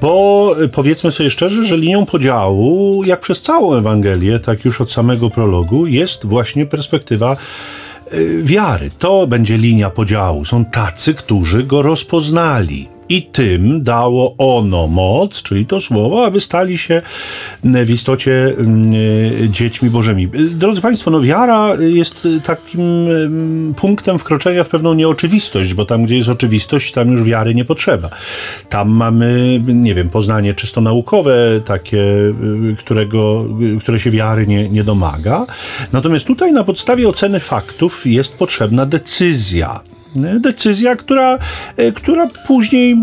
[0.01, 5.29] Bo powiedzmy sobie szczerze, że linią podziału, jak przez całą Ewangelię, tak już od samego
[5.29, 7.37] prologu, jest właśnie perspektywa
[8.13, 8.91] y, wiary.
[8.99, 10.45] To będzie linia podziału.
[10.45, 12.92] Są tacy, którzy go rozpoznali.
[13.13, 17.01] I tym dało ono moc, czyli to słowo, aby stali się
[17.63, 18.91] w istocie mm,
[19.53, 20.27] dziećmi Bożymi.
[20.51, 26.17] Drodzy Państwo, no wiara jest takim mm, punktem wkroczenia w pewną nieoczywistość, bo tam, gdzie
[26.17, 28.09] jest oczywistość, tam już wiary nie potrzeba.
[28.69, 33.45] Tam mamy, nie wiem, poznanie czysto naukowe, takie, y, którego,
[33.75, 35.45] y, które się wiary nie, nie domaga.
[35.91, 39.92] Natomiast tutaj na podstawie oceny faktów jest potrzebna decyzja.
[40.15, 40.39] Nie?
[40.39, 41.39] Decyzja, która,
[41.77, 42.95] e, która później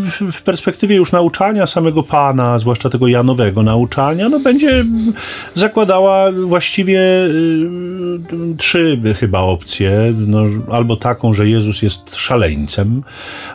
[0.00, 4.84] w- w perspektywie już nauczania samego Pana, zwłaszcza tego Janowego nauczania, no będzie
[5.54, 7.68] zakładała właściwie y,
[8.56, 10.14] trzy chyba opcje.
[10.26, 13.02] No, albo taką, że Jezus jest szaleńcem,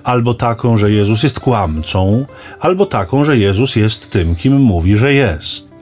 [0.04, 2.26] albo taką, że Jezus jest kłamcą,
[2.60, 5.74] albo taką, że Jezus jest tym, kim mówi, że jest.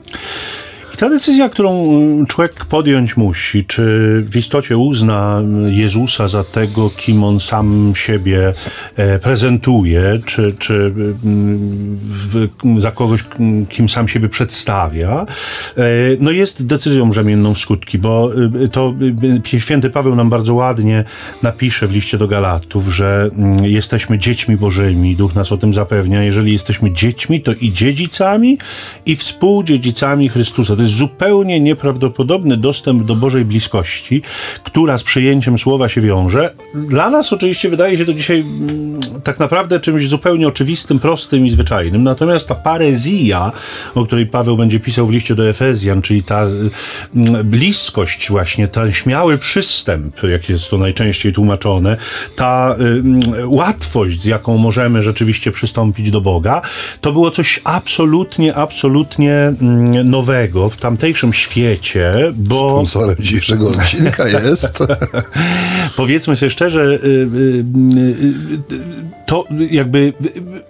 [1.02, 1.86] Ta decyzja, którą
[2.22, 3.82] y, człowiek podjąć musi, czy
[4.30, 8.52] w istocie uzna Jezusa za tego, kim on sam siebie
[8.96, 10.92] e, prezentuje, czy, czy y,
[12.04, 13.24] w, za kogoś,
[13.68, 15.26] kim sam siebie przedstawia,
[15.76, 15.84] e,
[16.20, 18.30] no jest decyzją brzemienną w skutki, bo
[18.64, 18.94] y, to
[19.54, 21.04] y, święty Paweł nam bardzo ładnie
[21.42, 26.22] napisze w liście do Galatów, że mm, jesteśmy dziećmi Bożymi, Duch nas o tym zapewnia.
[26.22, 28.58] Jeżeli jesteśmy dziećmi, to i dziedzicami,
[29.06, 30.76] i współdziedzicami Chrystusa.
[30.76, 34.22] To jest zupełnie nieprawdopodobny dostęp do Bożej bliskości,
[34.62, 36.54] która z przyjęciem słowa się wiąże.
[36.74, 41.50] Dla nas oczywiście wydaje się to dzisiaj mm, tak naprawdę czymś zupełnie oczywistym, prostym i
[41.50, 42.02] zwyczajnym.
[42.02, 43.52] Natomiast ta parezja,
[43.94, 46.46] o której Paweł będzie pisał w liście do Efezjan, czyli ta
[47.14, 51.96] mm, bliskość właśnie, ten śmiały przystęp, jak jest to najczęściej tłumaczone,
[52.36, 56.62] ta mm, łatwość, z jaką możemy rzeczywiście przystąpić do Boga,
[57.00, 59.54] to było coś absolutnie, absolutnie
[60.04, 62.68] nowego tamtejszym świecie, bo...
[62.68, 64.78] Sponsorem dzisiejszego odcinka jest.
[65.96, 67.64] powiedzmy sobie szczerze, y, y,
[68.72, 68.82] y,
[69.26, 70.12] to jakby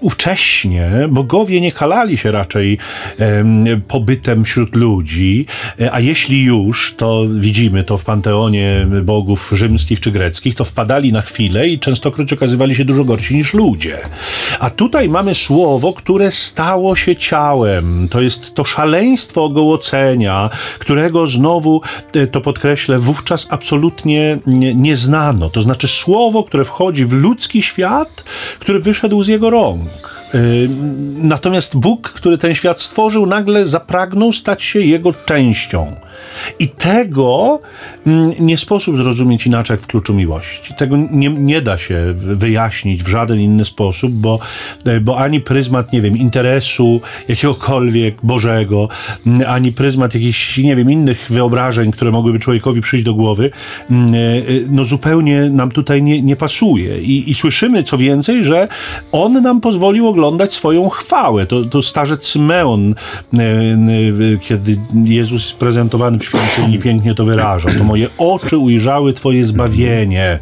[0.01, 2.79] ówcześnie bogowie nie kalali się raczej
[3.18, 5.46] em, pobytem wśród ludzi,
[5.92, 11.22] a jeśli już, to widzimy to w panteonie bogów rzymskich czy greckich, to wpadali na
[11.22, 13.98] chwilę i częstokroć okazywali się dużo gorsi niż ludzie.
[14.61, 18.09] A tutaj mamy słowo, które stało się ciałem.
[18.09, 20.02] To jest to szaleństwo ogołocenia,
[20.79, 21.81] którego znowu,
[22.15, 25.51] e, to podkreślę, wówczas absolutnie nie, nie znano.
[25.51, 28.25] To znaczy słowo, które wchodzi w ludzki świat,
[28.59, 30.23] który wyszedł z jego rąk.
[30.35, 30.69] Yy,
[31.17, 35.97] Natomiast Bóg, który ten świat stworzył, nagle zapragnął stać się jego częścią.
[36.59, 37.61] I tego
[38.07, 40.75] mm, nie sposób zrozumieć inaczej w kluczu miłości.
[40.75, 44.39] Tego nie, nie da się wyjaśnić w żaden inny sposób, bo,
[44.87, 48.89] e, bo ani pryzmat, nie wiem, interesu jakiegokolwiek Bożego,
[49.27, 53.51] mm, ani pryzmat jakichś, nie wiem, innych wyobrażeń, które mogłyby człowiekowi przyjść do głowy,
[53.91, 56.99] mm, e, e, no zupełnie nam tutaj nie, nie pasuje.
[56.99, 58.69] I, I słyszymy co więcej, że
[59.13, 61.47] on nam pozwolił oglądać swoją chwałę.
[61.47, 62.95] To, to starzec Symeon,
[64.41, 65.59] kiedy Jezus jest
[66.18, 67.68] prezentowany w świątyni, pięknie to wyraża.
[67.79, 70.38] To moje oczy ujrzały Twoje zbawienie.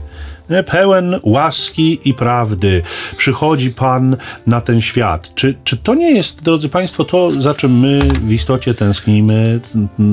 [0.66, 2.82] Pełen łaski i prawdy
[3.16, 5.34] przychodzi Pan na ten świat.
[5.34, 9.60] Czy, czy to nie jest, drodzy Państwo, to, za czym my w istocie tęsknimy?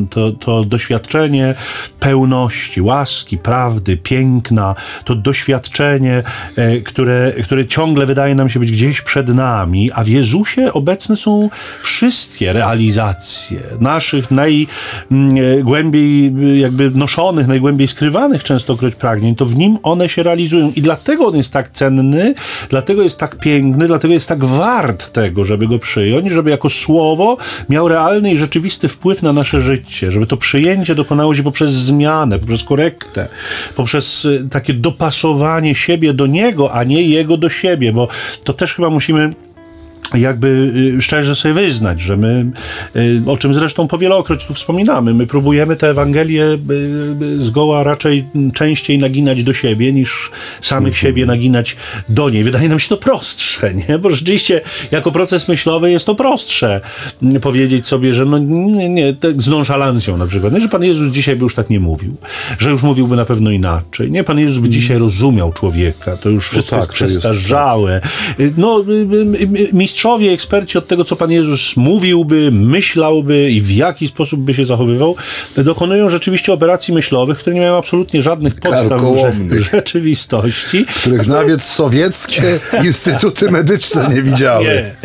[0.10, 1.56] To, to doświadczenie
[2.00, 6.24] pełności, łaski, prawdy, piękna, to doświadczenie,
[6.56, 11.16] e, które, które ciągle wydaje nam się być gdzieś przed nami, a w Jezusie obecne
[11.16, 11.50] są
[11.82, 20.24] wszystkie realizacje naszych najgłębiej jakby noszonych, najgłębiej skrywanych częstokroć pragnień, to w nim one się
[20.28, 20.72] realizują.
[20.76, 22.34] I dlatego on jest tak cenny,
[22.70, 27.38] dlatego jest tak piękny, dlatego jest tak wart tego, żeby go przyjąć, żeby jako słowo
[27.70, 32.40] miał realny i rzeczywisty wpływ na nasze życie, żeby to przyjęcie dokonało się poprzez zmianę,
[32.40, 33.28] poprzez korektę,
[33.76, 38.08] poprzez y, takie dopasowanie siebie do niego, a nie jego do siebie, bo
[38.44, 39.47] to też chyba musimy
[40.16, 40.48] jakby
[40.98, 42.46] y, szczerze sobie wyznać, że my,
[42.96, 46.58] y, o czym zresztą powielokroć tu wspominamy, my próbujemy tę Ewangelię y,
[47.44, 51.76] zgoła raczej częściej naginać do siebie, niż samych siebie naginać
[52.10, 52.44] do niej.
[52.44, 54.00] Wydaje nam się to prostsze, nie?
[54.00, 56.82] Bo rzeczywiście jako proces myślowy jest to prostsze
[57.24, 60.62] mm, powiedzieć sobie, że no nie, nie tak z nonszalancją na przykład, nie?
[60.62, 62.18] że Pan Jezus dzisiaj by już tak nie mówił,
[62.60, 64.24] że już mówiłby na pewno inaczej, nie?
[64.24, 68.02] Pan Jezus by dzisiaj rozumiał człowieka, to już wszystko tak, jest to jest- przestarzałe.
[68.40, 68.84] Y, No,
[69.74, 74.54] mistrz mistrzowie, eksperci od tego, co Pan Jezus mówiłby, myślałby i w jaki sposób by
[74.54, 75.16] się zachowywał,
[75.58, 80.86] dokonują rzeczywiście operacji myślowych, które nie mają absolutnie żadnych podstaw w rzeczywistości.
[80.86, 84.66] Których nawet sowieckie instytuty medyczne nie widziały.
[84.66, 84.96] Nie.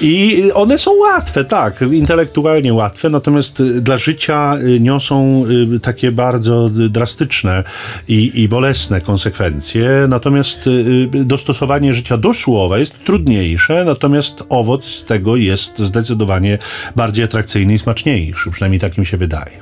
[0.00, 5.44] I one są łatwe, tak, intelektualnie łatwe, natomiast y, dla życia y, niosą
[5.76, 7.64] y, takie bardzo drastyczne
[8.08, 10.06] i, i bolesne konsekwencje.
[10.08, 10.68] Natomiast
[11.12, 14.17] dostosowanie życia do słowa jest trudniejsze, natomiast
[14.48, 16.58] owoc tego jest zdecydowanie
[16.96, 18.50] bardziej atrakcyjny i smaczniejszy.
[18.50, 19.52] Przynajmniej tak mi się wydaje.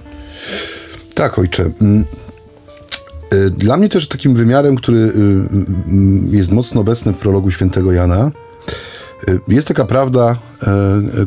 [1.15, 1.71] Tak, ojcze.
[1.81, 2.05] Mm,
[3.35, 5.03] y, Dla mnie też takim wymiarem, który y,
[6.33, 8.33] y, jest mocno obecny w prologu świętego Jana,
[9.49, 10.37] jest taka prawda,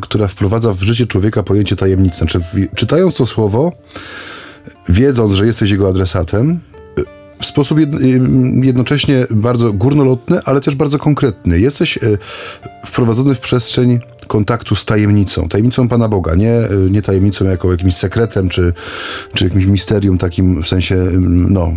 [0.00, 2.18] która wprowadza w życie człowieka pojęcie tajemnicy.
[2.18, 2.40] Znaczy,
[2.74, 3.72] czytając to słowo,
[4.88, 6.60] wiedząc, że jesteś jego adresatem,
[7.40, 11.60] w sposób jed- jednocześnie bardzo górnolotny, ale też bardzo konkretny.
[11.60, 12.18] Jesteś y,
[12.86, 17.94] wprowadzony w przestrzeń kontaktu z tajemnicą, tajemnicą Pana Boga, nie, y, nie tajemnicą jako jakimś
[17.94, 18.72] sekretem, czy,
[19.34, 20.96] czy jakimś misterium takim w sensie,
[21.28, 21.72] no,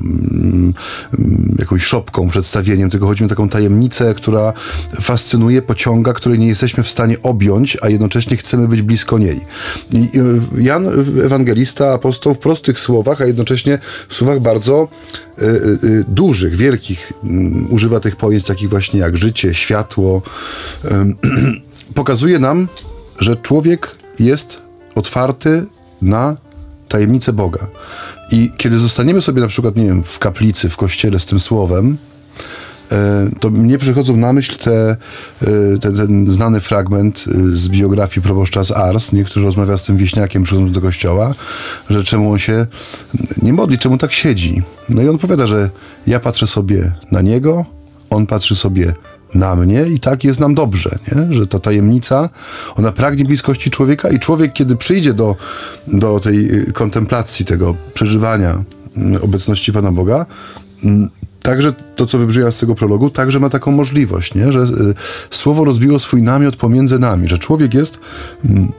[1.60, 4.54] jakąś szopką, przedstawieniem, tylko chodzi mi o taką tajemnicę, która
[5.02, 9.42] fascynuje, pociąga, której nie jesteśmy w stanie objąć, a jednocześnie chcemy być blisko niej.
[9.94, 10.88] Y, Jan,
[11.26, 14.88] ewangelista, apostoł w prostych słowach, a jednocześnie w słowach bardzo
[16.08, 20.22] dużych, wielkich, mm, używa tych pojęć takich właśnie jak życie, światło,
[21.96, 22.68] pokazuje nam,
[23.20, 24.62] że człowiek jest
[24.96, 25.66] otwarty
[26.02, 26.38] na
[26.90, 27.68] tajemnicę Boga.
[28.32, 31.98] I kiedy zostaniemy sobie na przykład, nie wiem, w kaplicy, w kościele z tym słowem,
[33.40, 34.98] to mnie przychodzą na myśl te,
[35.42, 39.84] e, ten, ten znany fragment e, z biografii proboszcza z Ars, nie, który rozmawia z
[39.84, 41.34] tym wieśniakiem przychodząc do kościoła,
[41.90, 42.68] że czemu on się
[43.42, 44.62] nie modli, czemu tak siedzi.
[44.90, 45.70] No i on powiada, że
[46.08, 47.66] ja patrzę sobie na niego,
[48.10, 48.94] on patrzy sobie
[49.36, 51.34] na mnie i tak jest nam dobrze, nie?
[51.34, 52.30] że ta tajemnica,
[52.76, 55.36] ona pragnie bliskości człowieka i człowiek, kiedy przyjdzie do,
[55.88, 58.64] do tej y, kontemplacji, tego przeżywania
[58.98, 60.26] mm, obecności Pana Boga,
[60.84, 61.10] mm,
[61.44, 64.52] Także to, co wybrzmiało z tego prologu, także ma taką możliwość, nie?
[64.52, 64.66] że y,
[65.30, 68.00] słowo rozbiło swój namiot pomiędzy nami, że człowiek jest,
[68.46, 68.72] mm,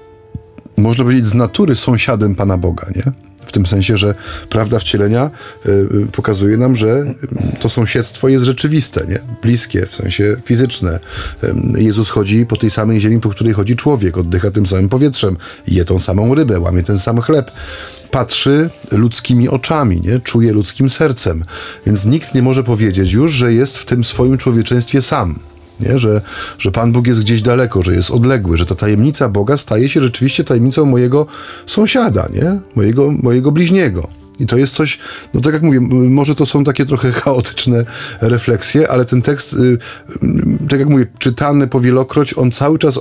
[0.76, 3.12] można powiedzieć, z natury sąsiadem Pana Boga, nie?
[3.46, 4.14] W tym sensie, że
[4.50, 5.30] prawda wcielenia
[5.66, 9.18] y, y, pokazuje nam, że y, to sąsiedztwo jest rzeczywiste, nie?
[9.42, 11.00] bliskie, w sensie fizyczne.
[11.76, 15.36] Jezus chodzi po tej samej ziemi, po której chodzi człowiek, oddycha tym samym powietrzem,
[15.66, 17.50] je tą samą rybę, łamie ten sam chleb
[18.10, 20.20] patrzy ludzkimi oczami, nie?
[20.20, 21.44] czuje ludzkim sercem.
[21.86, 25.38] Więc nikt nie może powiedzieć już, że jest w tym swoim człowieczeństwie sam.
[25.80, 25.98] Nie?
[25.98, 26.20] Że,
[26.58, 30.00] że Pan Bóg jest gdzieś daleko, że jest odległy, że ta tajemnica Boga staje się
[30.00, 31.26] rzeczywiście tajemnicą mojego
[31.66, 32.60] sąsiada, nie?
[32.74, 34.08] Mojego, mojego bliźniego.
[34.40, 34.98] I to jest coś,
[35.34, 37.84] no tak jak mówię, może to są takie trochę chaotyczne
[38.20, 39.78] refleksje, ale ten tekst, y, y,
[40.68, 43.00] tak jak mówię, czytany powielokroć, on cały czas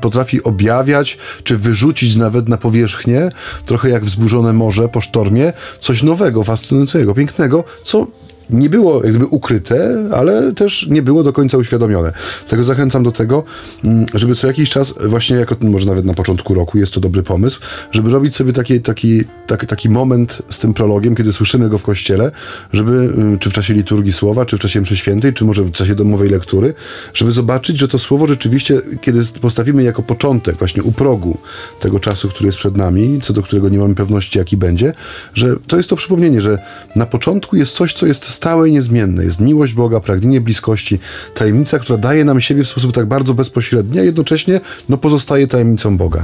[0.00, 3.32] potrafi objawiać, czy wyrzucić nawet na powierzchnię,
[3.66, 8.06] trochę jak wzburzone morze po sztormie, coś nowego, fascynującego, pięknego, co
[8.50, 12.12] nie było jak gdyby ukryte, ale też nie było do końca uświadomione.
[12.40, 13.44] Dlatego zachęcam do tego,
[13.84, 17.22] mm, żeby co jakiś czas, właśnie jako może nawet na początku roku jest to dobry
[17.22, 17.60] pomysł,
[17.92, 21.82] żeby robić sobie taki, taki, taki, taki moment z tym prologiem, kiedy słyszymy go w
[21.82, 22.30] kościele,
[22.72, 25.70] żeby, y, czy w czasie liturgii słowa, czy w czasie mszy świętej, czy może w
[25.70, 26.74] czasie domowej lektury,
[27.14, 31.38] żeby zobaczyć, że to słowo rzeczywiście, kiedy postawimy jako początek, właśnie u progu
[31.80, 34.94] tego czasu, który jest przed nami, co do którego nie mamy pewności, jaki będzie,
[35.34, 36.58] że to jest to przypomnienie, że
[36.96, 39.24] na początku jest coś, co jest stałe i niezmienne.
[39.24, 40.98] Jest miłość Boga, pragnienie bliskości,
[41.34, 45.96] tajemnica, która daje nam siebie w sposób tak bardzo bezpośredni, a jednocześnie no, pozostaje tajemnicą
[45.96, 46.22] Boga.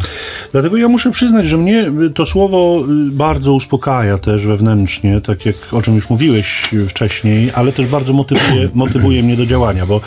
[0.53, 5.57] Dlatego ja muszę przyznać, że mnie to słowo y, bardzo uspokaja też wewnętrznie, tak jak
[5.73, 10.01] o czym już mówiłeś y, wcześniej, ale też bardzo motywuje, motywuje mnie do działania, bo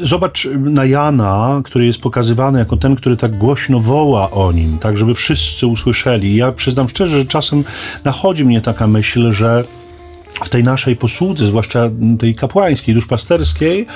[0.00, 4.96] zobacz na Jana, który jest pokazywany jako ten, który tak głośno woła o nim, tak
[4.96, 6.36] żeby wszyscy usłyszeli.
[6.36, 7.64] Ja przyznam szczerze, że czasem
[8.04, 9.64] nachodzi mnie taka myśl, że
[10.44, 13.86] w tej naszej posłudze, zwłaszcza tej kapłańskiej, duszpasterskiej,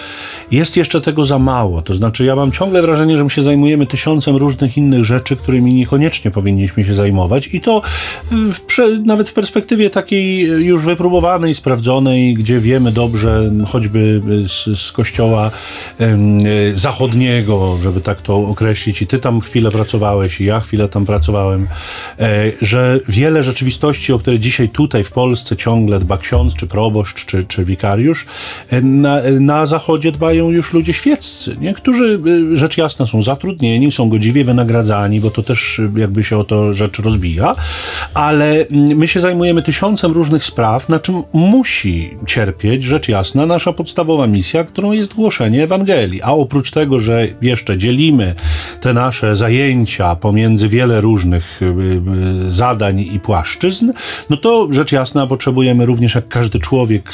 [0.51, 1.83] jest jeszcze tego za mało.
[1.83, 5.75] To znaczy, ja mam ciągle wrażenie, że my się zajmujemy tysiącem różnych innych rzeczy, którymi
[5.75, 7.55] niekoniecznie powinniśmy się zajmować.
[7.55, 7.83] I to
[8.31, 8.61] w,
[9.05, 15.51] nawet w perspektywie takiej już wypróbowanej, sprawdzonej, gdzie wiemy dobrze, choćby z, z kościoła
[15.99, 16.39] em,
[16.75, 21.69] zachodniego, żeby tak to określić, i ty tam chwilę pracowałeś, i ja chwilę tam pracowałem,
[22.19, 26.19] e, że wiele rzeczywistości, o które dzisiaj tutaj w Polsce ciągle dba
[26.57, 28.27] czy proboszcz, czy, czy wikariusz.
[28.83, 31.75] Na, na zachodzie dbają już ludzie świeccy, nie?
[31.75, 32.21] którzy
[32.53, 36.45] y, rzecz jasna są zatrudnieni, są godziwie wynagradzani, bo to też y, jakby się o
[36.45, 37.55] to rzecz rozbija,
[38.15, 43.73] ale mm, my się zajmujemy tysiącem różnych spraw, na czym musi cierpieć, rzecz jasna, nasza
[43.73, 46.23] podstawowa misja, którą jest głoszenie Ewangelii.
[46.23, 48.35] A oprócz tego, że jeszcze dzielimy
[48.81, 53.93] te nasze zajęcia pomiędzy wiele różnych y, zadań i płaszczyzn,
[54.31, 57.13] no to rzecz jasna potrzebujemy również, jak każdy człowiek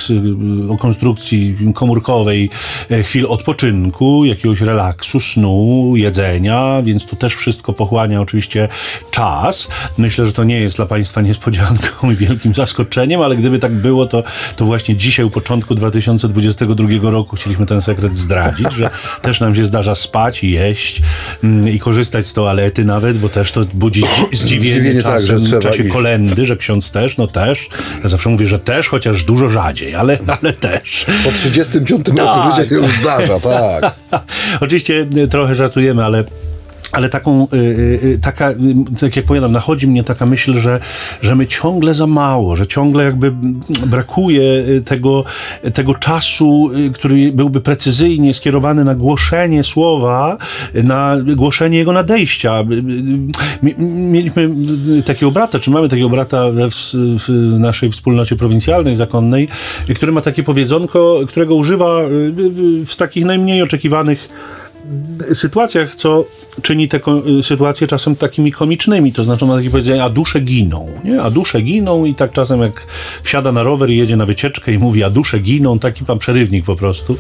[0.69, 2.51] y, o konstrukcji komórkowej,
[2.91, 8.69] e, chwil odpoczynku, jakiegoś relaksu, snu, jedzenia, więc to też wszystko pochłania oczywiście
[9.11, 9.69] czas.
[9.99, 14.07] Myślę, że to nie jest dla Państwa niespodzianką i wielkim zaskoczeniem, ale gdyby tak było,
[14.07, 14.23] to,
[14.57, 18.91] to właśnie dzisiaj, u początku 2022 roku, chcieliśmy ten sekret zdradzić, że
[19.23, 21.03] też nam się zdarza spać i jeść
[21.45, 25.47] mm, i korzystać z toalety nawet, bo też to budzi zdzi- zdziwienie, Zdziwienie, tak, czasem
[25.47, 25.93] że w czasie iść.
[25.93, 27.69] kolendy, że ksiądz też, no też.
[28.03, 31.07] Ja zawsze mówię, że też, chociaż dużo rzadziej, ale, ale też.
[31.25, 32.17] Po 35 Tak.
[32.19, 33.95] roku życia się już zdarza, tak.
[34.61, 36.25] Oczywiście y, trochę żartujemy, ale.
[36.93, 37.57] Ale taką, y,
[38.05, 38.55] y, taka, y,
[39.01, 40.81] tak jak powiadam, nachodzi mnie taka myśl, że,
[41.23, 43.33] że my ciągle za mało, że ciągle jakby
[43.87, 45.25] brakuje tego,
[45.75, 50.39] tego czasu, który byłby precyzyjnie skierowany na głoszenie słowa,
[50.85, 52.65] na głoszenie jego nadejścia.
[53.63, 53.75] Mi-
[54.13, 54.51] Mieliśmy
[55.05, 56.93] takiego brata, czy mamy takiego brata w,
[57.29, 59.49] w naszej wspólnocie prowincjalnej, zakonnej,
[59.95, 62.01] który ma takie powiedzonko, którego używa
[62.87, 64.29] w takich najmniej oczekiwanych
[65.35, 66.25] sytuacjach, co
[66.63, 67.01] czyni te
[67.43, 69.13] sytuacje czasem takimi komicznymi.
[69.13, 70.89] To znaczy, ma takie powiedzenie, a dusze giną.
[71.05, 71.23] Nie?
[71.23, 72.87] A dusze giną i tak czasem jak
[73.23, 76.65] wsiada na rower i jedzie na wycieczkę i mówi, a dusze giną, taki pan przerywnik
[76.65, 77.17] po prostu,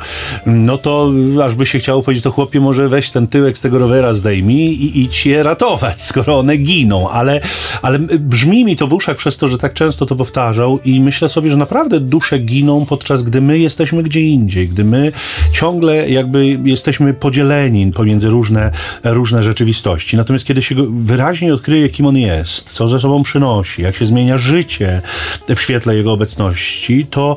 [0.47, 1.11] no to
[1.45, 4.85] aż by się chciało powiedzieć, to chłopie, może weź ten tyłek z tego rowera zdejmij
[4.85, 7.11] i idź je ratować, skoro one giną.
[7.11, 7.41] Ale,
[7.83, 11.29] ale brzmi mi to w uszach przez to, że tak często to powtarzał i myślę
[11.29, 15.13] sobie, że naprawdę dusze giną, podczas gdy my jesteśmy gdzie indziej, gdy my
[15.53, 17.56] ciągle jakby jesteśmy podzieleni
[17.95, 18.71] pomiędzy różne,
[19.05, 20.17] różne rzeczywistości.
[20.17, 24.39] Natomiast kiedy się wyraźnie odkryje, kim on jest, co ze sobą przynosi, jak się zmienia
[24.39, 25.03] życie
[25.49, 27.37] w świetle jego obecności, to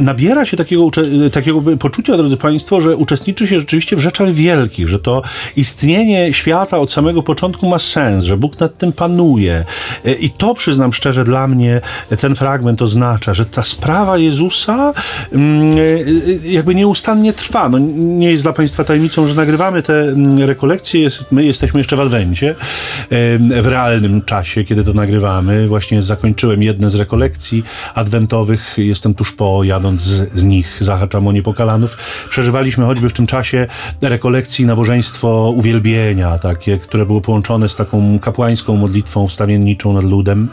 [0.00, 0.86] nabiera się takiego,
[1.32, 5.22] takiego poczucia, drodzy Państwo, że uczestniczy się rzeczywiście w rzeczach wielkich, że to
[5.56, 9.64] istnienie świata od samego początku ma sens, że Bóg nad tym panuje.
[10.20, 11.80] I to, przyznam szczerze, dla mnie
[12.18, 14.92] ten fragment oznacza, że ta sprawa Jezusa
[15.32, 15.76] mm,
[16.44, 17.68] jakby nieustannie trwa.
[17.68, 21.96] No, nie jest dla Państwa tajemnicą, że nagrywamy te mm, rekolekcje, jest, my jesteśmy jeszcze
[21.96, 22.54] w Adwencie,
[23.62, 25.68] w realnym czasie, kiedy to nagrywamy.
[25.68, 27.62] Właśnie zakończyłem jedne z rekolekcji
[27.94, 31.96] adwentowych, jestem tuż po, jadąc z, z nich, zahaczam o niepokalanów.
[32.28, 33.66] Przeżywaliśmy choćby w tym czasie
[34.02, 40.48] rekolekcji nabożeństwo uwielbienia, takie, które było połączone z taką kapłańską modlitwą wstawienniczą nad ludem.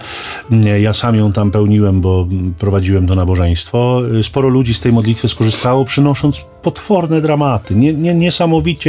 [0.81, 2.27] Ja sam ją tam pełniłem, bo
[2.59, 4.01] prowadziłem to nabożeństwo.
[4.21, 8.86] Sporo ludzi z tej modlitwy skorzystało, przynosząc potworne dramaty, nie, nie, niesamowicie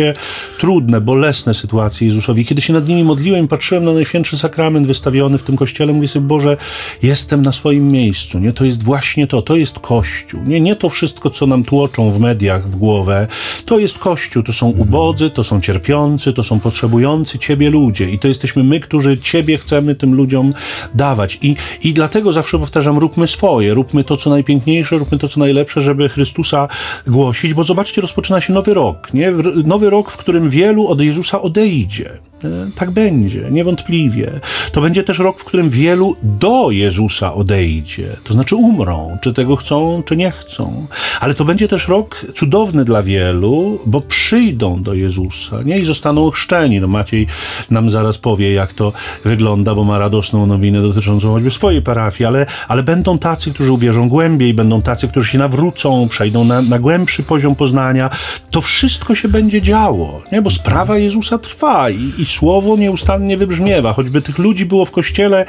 [0.58, 2.44] trudne, bolesne sytuacje Jezusowi.
[2.44, 6.26] Kiedy się nad nimi modliłem patrzyłem na Najświętszy Sakrament wystawiony w tym kościele, mówię sobie,
[6.26, 6.56] Boże,
[7.02, 8.52] jestem na swoim miejscu, nie?
[8.52, 10.60] To jest właśnie to, to jest Kościół, nie?
[10.60, 13.26] Nie to wszystko, co nam tłoczą w mediach w głowę,
[13.64, 18.18] to jest Kościół, to są ubodzy, to są cierpiący, to są potrzebujący Ciebie ludzie i
[18.18, 20.52] to jesteśmy my, którzy Ciebie chcemy tym ludziom
[20.94, 25.40] dawać i, i dlatego zawsze powtarzam, róbmy swoje, róbmy to, co najpiękniejsze, róbmy to, co
[25.40, 26.68] najlepsze, żeby Chrystusa
[27.06, 29.32] głosić, bo zobaczcie, rozpoczyna się nowy rok, nie?
[29.64, 32.10] Nowy rok, w którym wielu od Jezusa odejdzie.
[32.44, 34.40] E, Tak będzie, niewątpliwie.
[34.72, 39.56] To będzie też rok, w którym wielu do Jezusa odejdzie, to znaczy umrą, czy tego
[39.56, 40.86] chcą, czy nie chcą.
[41.20, 45.78] Ale to będzie też rok cudowny dla wielu, bo przyjdą do Jezusa nie?
[45.78, 46.80] i zostaną ochrzczeni.
[46.80, 47.26] No Maciej
[47.70, 48.92] nam zaraz powie, jak to
[49.24, 54.08] wygląda, bo ma radosną nowinę dotyczącą choćby swojej parafii, ale, ale będą tacy, którzy uwierzą
[54.08, 58.10] głębiej, będą tacy, którzy się nawrócą, przejdą na, na głębszy poziom poznania.
[58.50, 60.42] To wszystko się będzie działo, nie?
[60.42, 63.92] bo sprawa Jezusa trwa i, i słowo nieustannie wybrzmiewa.
[63.92, 65.46] Choćby tych ludzi było w kościele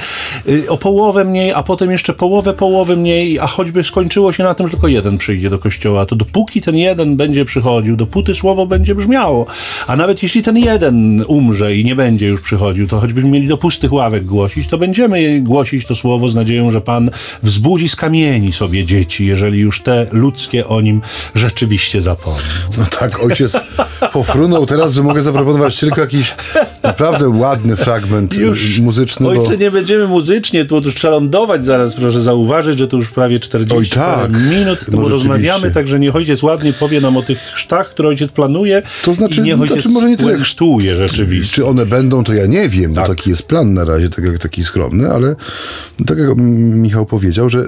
[0.47, 4.55] y, o połowę mniej, a potem jeszcze połowę, połowy mniej, a choćby skończyło się na
[4.55, 8.65] tym, że tylko jeden przyjdzie do kościoła, to dopóki ten jeden będzie przychodził, dopóty słowo
[8.65, 9.45] będzie brzmiało.
[9.87, 13.57] A nawet jeśli ten jeden umrze i nie będzie już przychodził, to choćbyśmy mieli do
[13.57, 17.09] pustych ławek głosić, to będziemy głosić to słowo z nadzieją, że Pan
[17.43, 21.01] wzbudzi z kamieni sobie dzieci, jeżeli już te ludzkie o nim
[21.35, 22.39] rzeczywiście zapomną.
[22.77, 23.57] No tak, ojciec
[24.13, 26.35] pofrunął teraz, że mogę zaproponować tylko jakiś
[26.83, 29.25] naprawdę ładny fragment Już, muzyczny.
[29.25, 29.31] bo...
[29.41, 33.39] Ojcze, nie będziemy muzycznie, tu już trzeba lądować zaraz, proszę zauważyć, że to już prawie
[33.39, 34.31] 40 Oj, tak.
[34.31, 38.31] minut, No, bo rozmawiamy, także niech ojciec ładnie powie nam o tych chrztach, które ojciec
[38.31, 41.55] planuje To znaczy- i niech to ojciec znaczy może nie tyle puentuje rzeczywiście.
[41.55, 43.03] Czy one będą, to ja nie wiem, Tak.
[43.07, 45.35] bo taki jest plan na razie, tak jak taki skromny, ale
[46.05, 47.59] tak jak Michał powiedział, że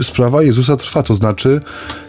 [0.00, 1.60] y, sprawa Jezusa trwa, to znaczy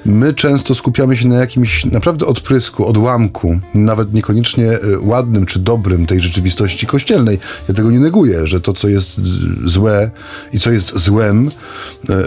[0.06, 6.06] my często skupiamy się na jakimś naprawdę odprysku, odłamku, nawet niekoniecznie y, ładnym czy dobrym
[6.14, 7.40] tej rzeczywistości kościelnej.
[7.68, 9.22] Ja tego nie neguję, że to, co jest
[9.66, 10.12] złe
[10.54, 11.52] i co jest złem y,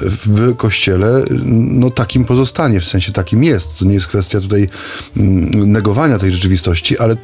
[0.02, 1.24] w kościele,
[1.54, 3.78] no takim pozostanie, w sensie takim jest.
[3.78, 4.68] To nie jest kwestia tutaj
[5.16, 7.16] mm, negowania tej rzeczywistości, ale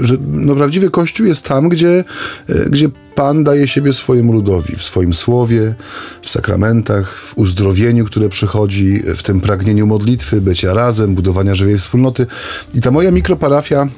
[0.00, 2.04] że no, prawdziwy Kościół jest tam, gdzie,
[2.48, 5.74] e, gdzie Pan daje siebie swojemu ludowi, w swoim słowie,
[6.22, 12.26] w sakramentach, w uzdrowieniu, które przychodzi, w tym pragnieniu modlitwy, bycia razem, budowania żywej wspólnoty.
[12.74, 13.88] I ta moja mikroparafia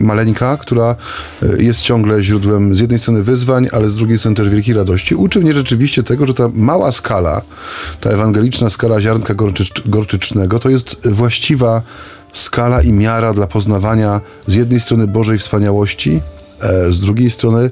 [0.00, 0.96] maleńka, która
[1.42, 5.14] e, jest ciągle źródłem z jednej strony wyzwań, ale z drugiej strony też wielkiej radości,
[5.14, 7.42] uczy mnie rzeczywiście tego, że ta mała skala,
[8.00, 11.82] ta ewangeliczna skala ziarnka gorczycz, gorczycznego, to jest właściwa
[12.32, 16.20] skala i miara dla poznawania z jednej strony Bożej wspaniałości,
[16.90, 17.70] z drugiej strony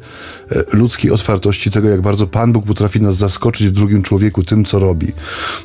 [0.53, 4.65] e, ludzkiej otwartości tego, jak bardzo Pan Bóg potrafi nas zaskoczyć w drugim człowieku tym,
[4.65, 5.13] co robi.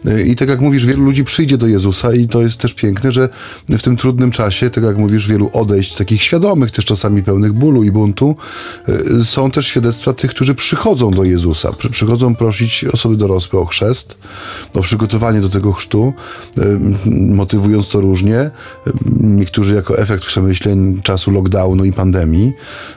[0.06, 3.12] E, I tak jak mówisz, wielu ludzi przyjdzie do Jezusa i to jest też piękne,
[3.12, 3.30] że
[3.70, 7.84] w tym trudnym czasie, tak jak mówisz, wielu odejść, takich świadomych, też czasami pełnych bólu
[7.84, 8.36] i buntu,
[9.20, 13.66] e, są też świadectwa tych, którzy przychodzą do Jezusa, przy- przychodzą prosić osoby dorosłe o
[13.66, 14.18] chrzest,
[14.74, 16.14] o przygotowanie do tego chrztu,
[16.58, 16.62] e,
[17.12, 18.40] motywując to różnie.
[18.40, 18.52] E,
[19.22, 22.54] Niektórzy jako efekt przemyśleń czasu lockdownu i pandemii,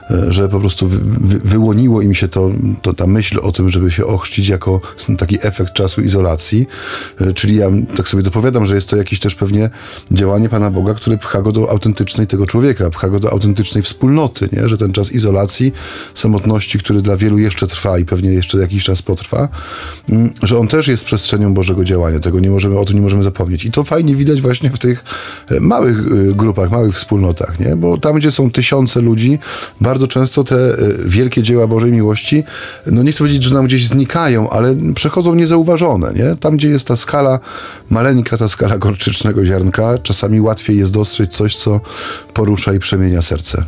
[0.09, 2.51] e, że po prostu wy, wy, wyłoniło im się to,
[2.81, 4.81] to, ta myśl o tym, żeby się ochrzcić jako
[5.17, 6.67] taki efekt czasu izolacji.
[7.21, 9.69] E, Czyli ja tak sobie dopowiadam, że jest to jakieś też pewnie
[10.11, 14.49] działanie Pana Boga, które pcha go do autentycznej tego człowieka, pcha go do autentycznej wspólnoty,
[14.53, 14.69] nie?
[14.69, 15.73] że ten czas izolacji,
[16.13, 19.49] samotności, który dla wielu jeszcze trwa i pewnie jeszcze jakiś czas potrwa,
[20.09, 22.19] mm, że on też jest przestrzenią Bożego działania.
[22.19, 23.65] Tego nie możemy, o tym nie możemy zapomnieć.
[23.65, 25.03] I to fajnie widać właśnie w tych
[25.51, 27.75] e, małych e, grupach, małych wspólnotach, nie?
[27.75, 29.39] bo tam, gdzie są tysiące ludzi,
[29.81, 30.75] bardzo często te e,
[31.05, 32.43] wielkie dzieła Bożej miłości,
[32.85, 36.13] no nie chcę powiedzieć, że nam gdzieś znikają, ale przechodzą niezauważone.
[36.13, 36.35] Nie?
[36.35, 37.39] Tam, gdzie jest ta skala
[37.89, 41.81] maleńka, ta skala gorczycznego ziarnka, czasami łatwiej jest dostrzec coś, co
[42.33, 43.63] porusza i przemienia serce.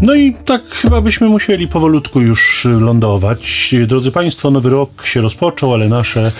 [0.00, 3.74] No i tak chyba byśmy musieli powolutku już y, lądować.
[3.86, 6.32] Drodzy Państwo, nowy rok się rozpoczął, ale nasze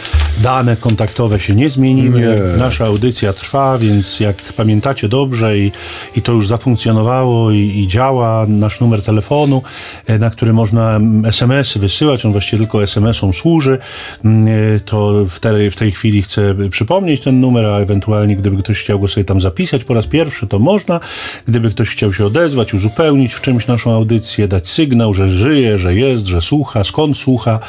[0.43, 2.21] dane kontaktowe się nie zmieniły.
[2.21, 2.59] Nie.
[2.59, 5.73] Nasza audycja trwa, więc jak pamiętacie dobrze i,
[6.17, 9.63] i to już zafunkcjonowało i, i działa nasz numer telefonu,
[10.07, 13.79] e, na który można SMS-y wysyłać, on właściwie tylko SMS-om służy,
[14.25, 14.47] Mm,
[14.77, 18.81] e, to w tej, w tej chwili chcę przypomnieć ten numer, a ewentualnie gdyby ktoś
[18.81, 21.01] chciał go sobie tam zapisać po raz pierwszy, to można.
[21.49, 25.95] Gdyby ktoś chciał się odezwać, uzupełnić w czymś naszą audycję, dać sygnał, że żyje, że
[25.95, 27.61] jest, że słucha, skąd słucha,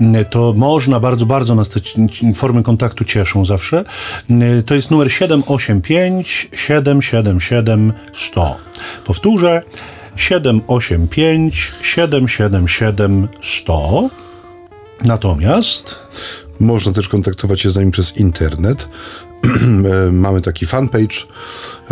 [0.00, 1.00] mm, to można.
[1.00, 1.80] Bardzo, bardzo nas te
[2.34, 3.84] formy kontaktu cieszą zawsze.
[4.30, 8.56] Mm, To jest numer 785 777 100.
[9.04, 9.62] Powtórzę.
[10.16, 14.10] 785 777 100.
[15.04, 15.98] Natomiast
[16.60, 18.88] Można też kontaktować się z nami przez internet.
[20.12, 21.16] Mamy taki fanpage,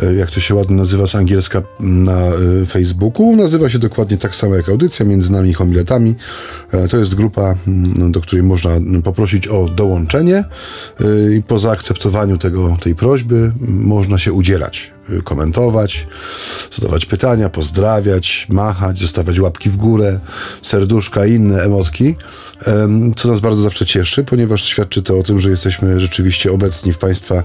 [0.03, 3.37] e, jak to się ładnie nazywa z angielska na e, Facebooku.
[3.37, 6.15] Nazywa się dokładnie tak samo jak audycja, między nami i homiletami.
[6.73, 8.71] E, To jest grupa, mm, do której można
[9.05, 10.45] poprosić o dołączenie
[11.39, 14.93] i po zaakceptowaniu tego, tej prośby można się udzielać,
[15.25, 16.07] komentować,
[16.73, 20.21] zadawać pytania, pozdrawiać, machać, zostawiać łapki w górę,
[20.63, 22.15] serduszka i inne emotki,
[22.65, 26.93] em, co nas bardzo zawsze cieszy, ponieważ świadczy to o tym, że jesteśmy rzeczywiście obecni
[26.93, 27.43] w Państwa e,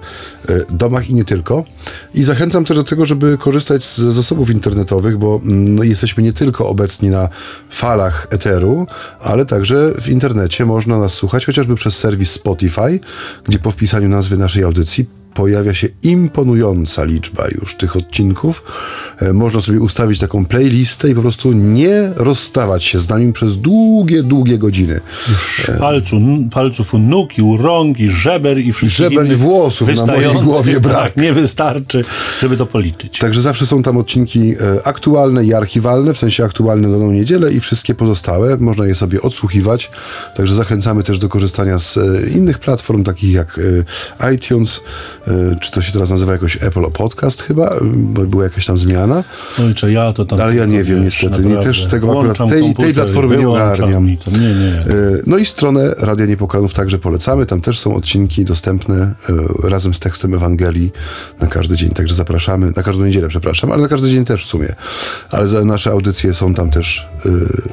[0.69, 1.65] domach i nie tylko.
[2.13, 6.33] I zachęcam też do tego, żeby korzystać z zasobów internetowych, bo mm, no, jesteśmy nie
[6.33, 7.29] tylko obecni na
[7.69, 8.87] falach eteru,
[9.19, 12.99] ale także w internecie można nas słuchać, chociażby przez serwis Spotify,
[13.43, 18.63] gdzie po wpisaniu nazwy naszej audycji pojawia się imponująca liczba już tych odcinków.
[19.19, 23.57] E, Można sobie ustawić taką playlistę i po prostu nie rozstawać się z nami przez
[23.57, 25.01] długie, długie godziny.
[25.79, 26.21] palcu,
[26.51, 30.33] palców u nóg i u rąk i żeber i wszystkich Żeber i włosów na mojej
[30.33, 31.03] głowie brak.
[31.03, 32.03] Tak, nie wystarczy,
[32.41, 33.19] żeby to policzyć.
[33.19, 37.53] Także zawsze są tam odcinki e, aktualne i archiwalne, w sensie aktualne na daną niedzielę
[37.53, 38.57] i wszystkie pozostałe.
[38.57, 39.91] Można je sobie odsłuchiwać.
[40.35, 43.59] Także zachęcamy też do korzystania z e, innych platform, takich jak
[44.21, 44.81] e, iTunes.
[45.27, 49.23] Y, czy to się teraz nazywa jakoś Apple Podcast chyba, bo była jakaś tam zmiana.
[49.67, 50.41] Ojcze, ja to tam...
[50.41, 51.45] Ale ja nie wiem, wiesz, niestety.
[51.45, 54.07] Nie, też tego akurat Włączam tej- tej i platformy nie ogarniam.
[54.07, 54.83] Nie, nie.
[54.95, 57.45] Y, No i stronę Radia Niepokalanów także polecamy.
[57.45, 59.13] Tam też są odcinki dostępne
[59.65, 60.91] y, razem z tekstem Ewangelii
[61.39, 61.89] na każdy dzień.
[61.89, 64.67] Także zapraszamy, na każdą niedzielę, przepraszam, ale na każdy dzień też w sumie.
[65.31, 67.07] Ale nasze audycje są tam też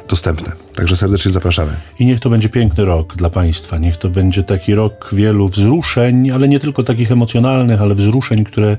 [0.09, 0.51] dostępne.
[0.75, 1.71] Także serdecznie zapraszamy.
[1.99, 3.77] I niech to będzie piękny rok dla Państwa.
[3.77, 8.77] Niech to będzie taki rok wielu wzruszeń, ale nie tylko takich emocjonalnych, ale wzruszeń, które,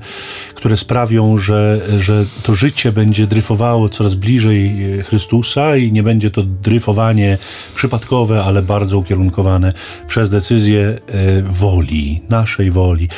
[0.55, 6.31] które sprawią, że, że to życie będzie dryfowało coraz bliżej e, Chrystusa i nie będzie
[6.31, 7.37] to dryfowanie
[7.75, 9.73] przypadkowe, ale bardzo ukierunkowane
[10.07, 13.09] przez decyzję e, woli, naszej woli.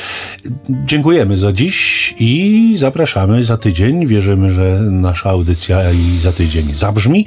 [0.86, 4.06] Dziękujemy za dziś i zapraszamy za tydzień.
[4.06, 7.26] Wierzymy, że nasza audycja i za tydzień zabrzmi.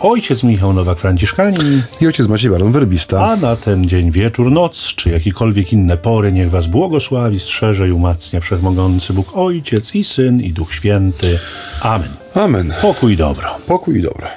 [0.00, 1.80] Ojciec Michał Nowak-Franciszkanin.
[2.00, 3.26] I ojciec Maciej Baron Werbista.
[3.26, 7.92] A na ten dzień, wieczór, noc, czy jakikolwiek inne pory, niech was błogosławi, strzeże i
[7.92, 11.38] umacnia Wszechmogący Bóg Ojciec i Syn i Duch Święty.
[11.80, 12.08] Amen.
[12.34, 12.72] Amen.
[12.82, 13.56] Pokój i dobro.
[13.66, 14.28] Pokój i dobro.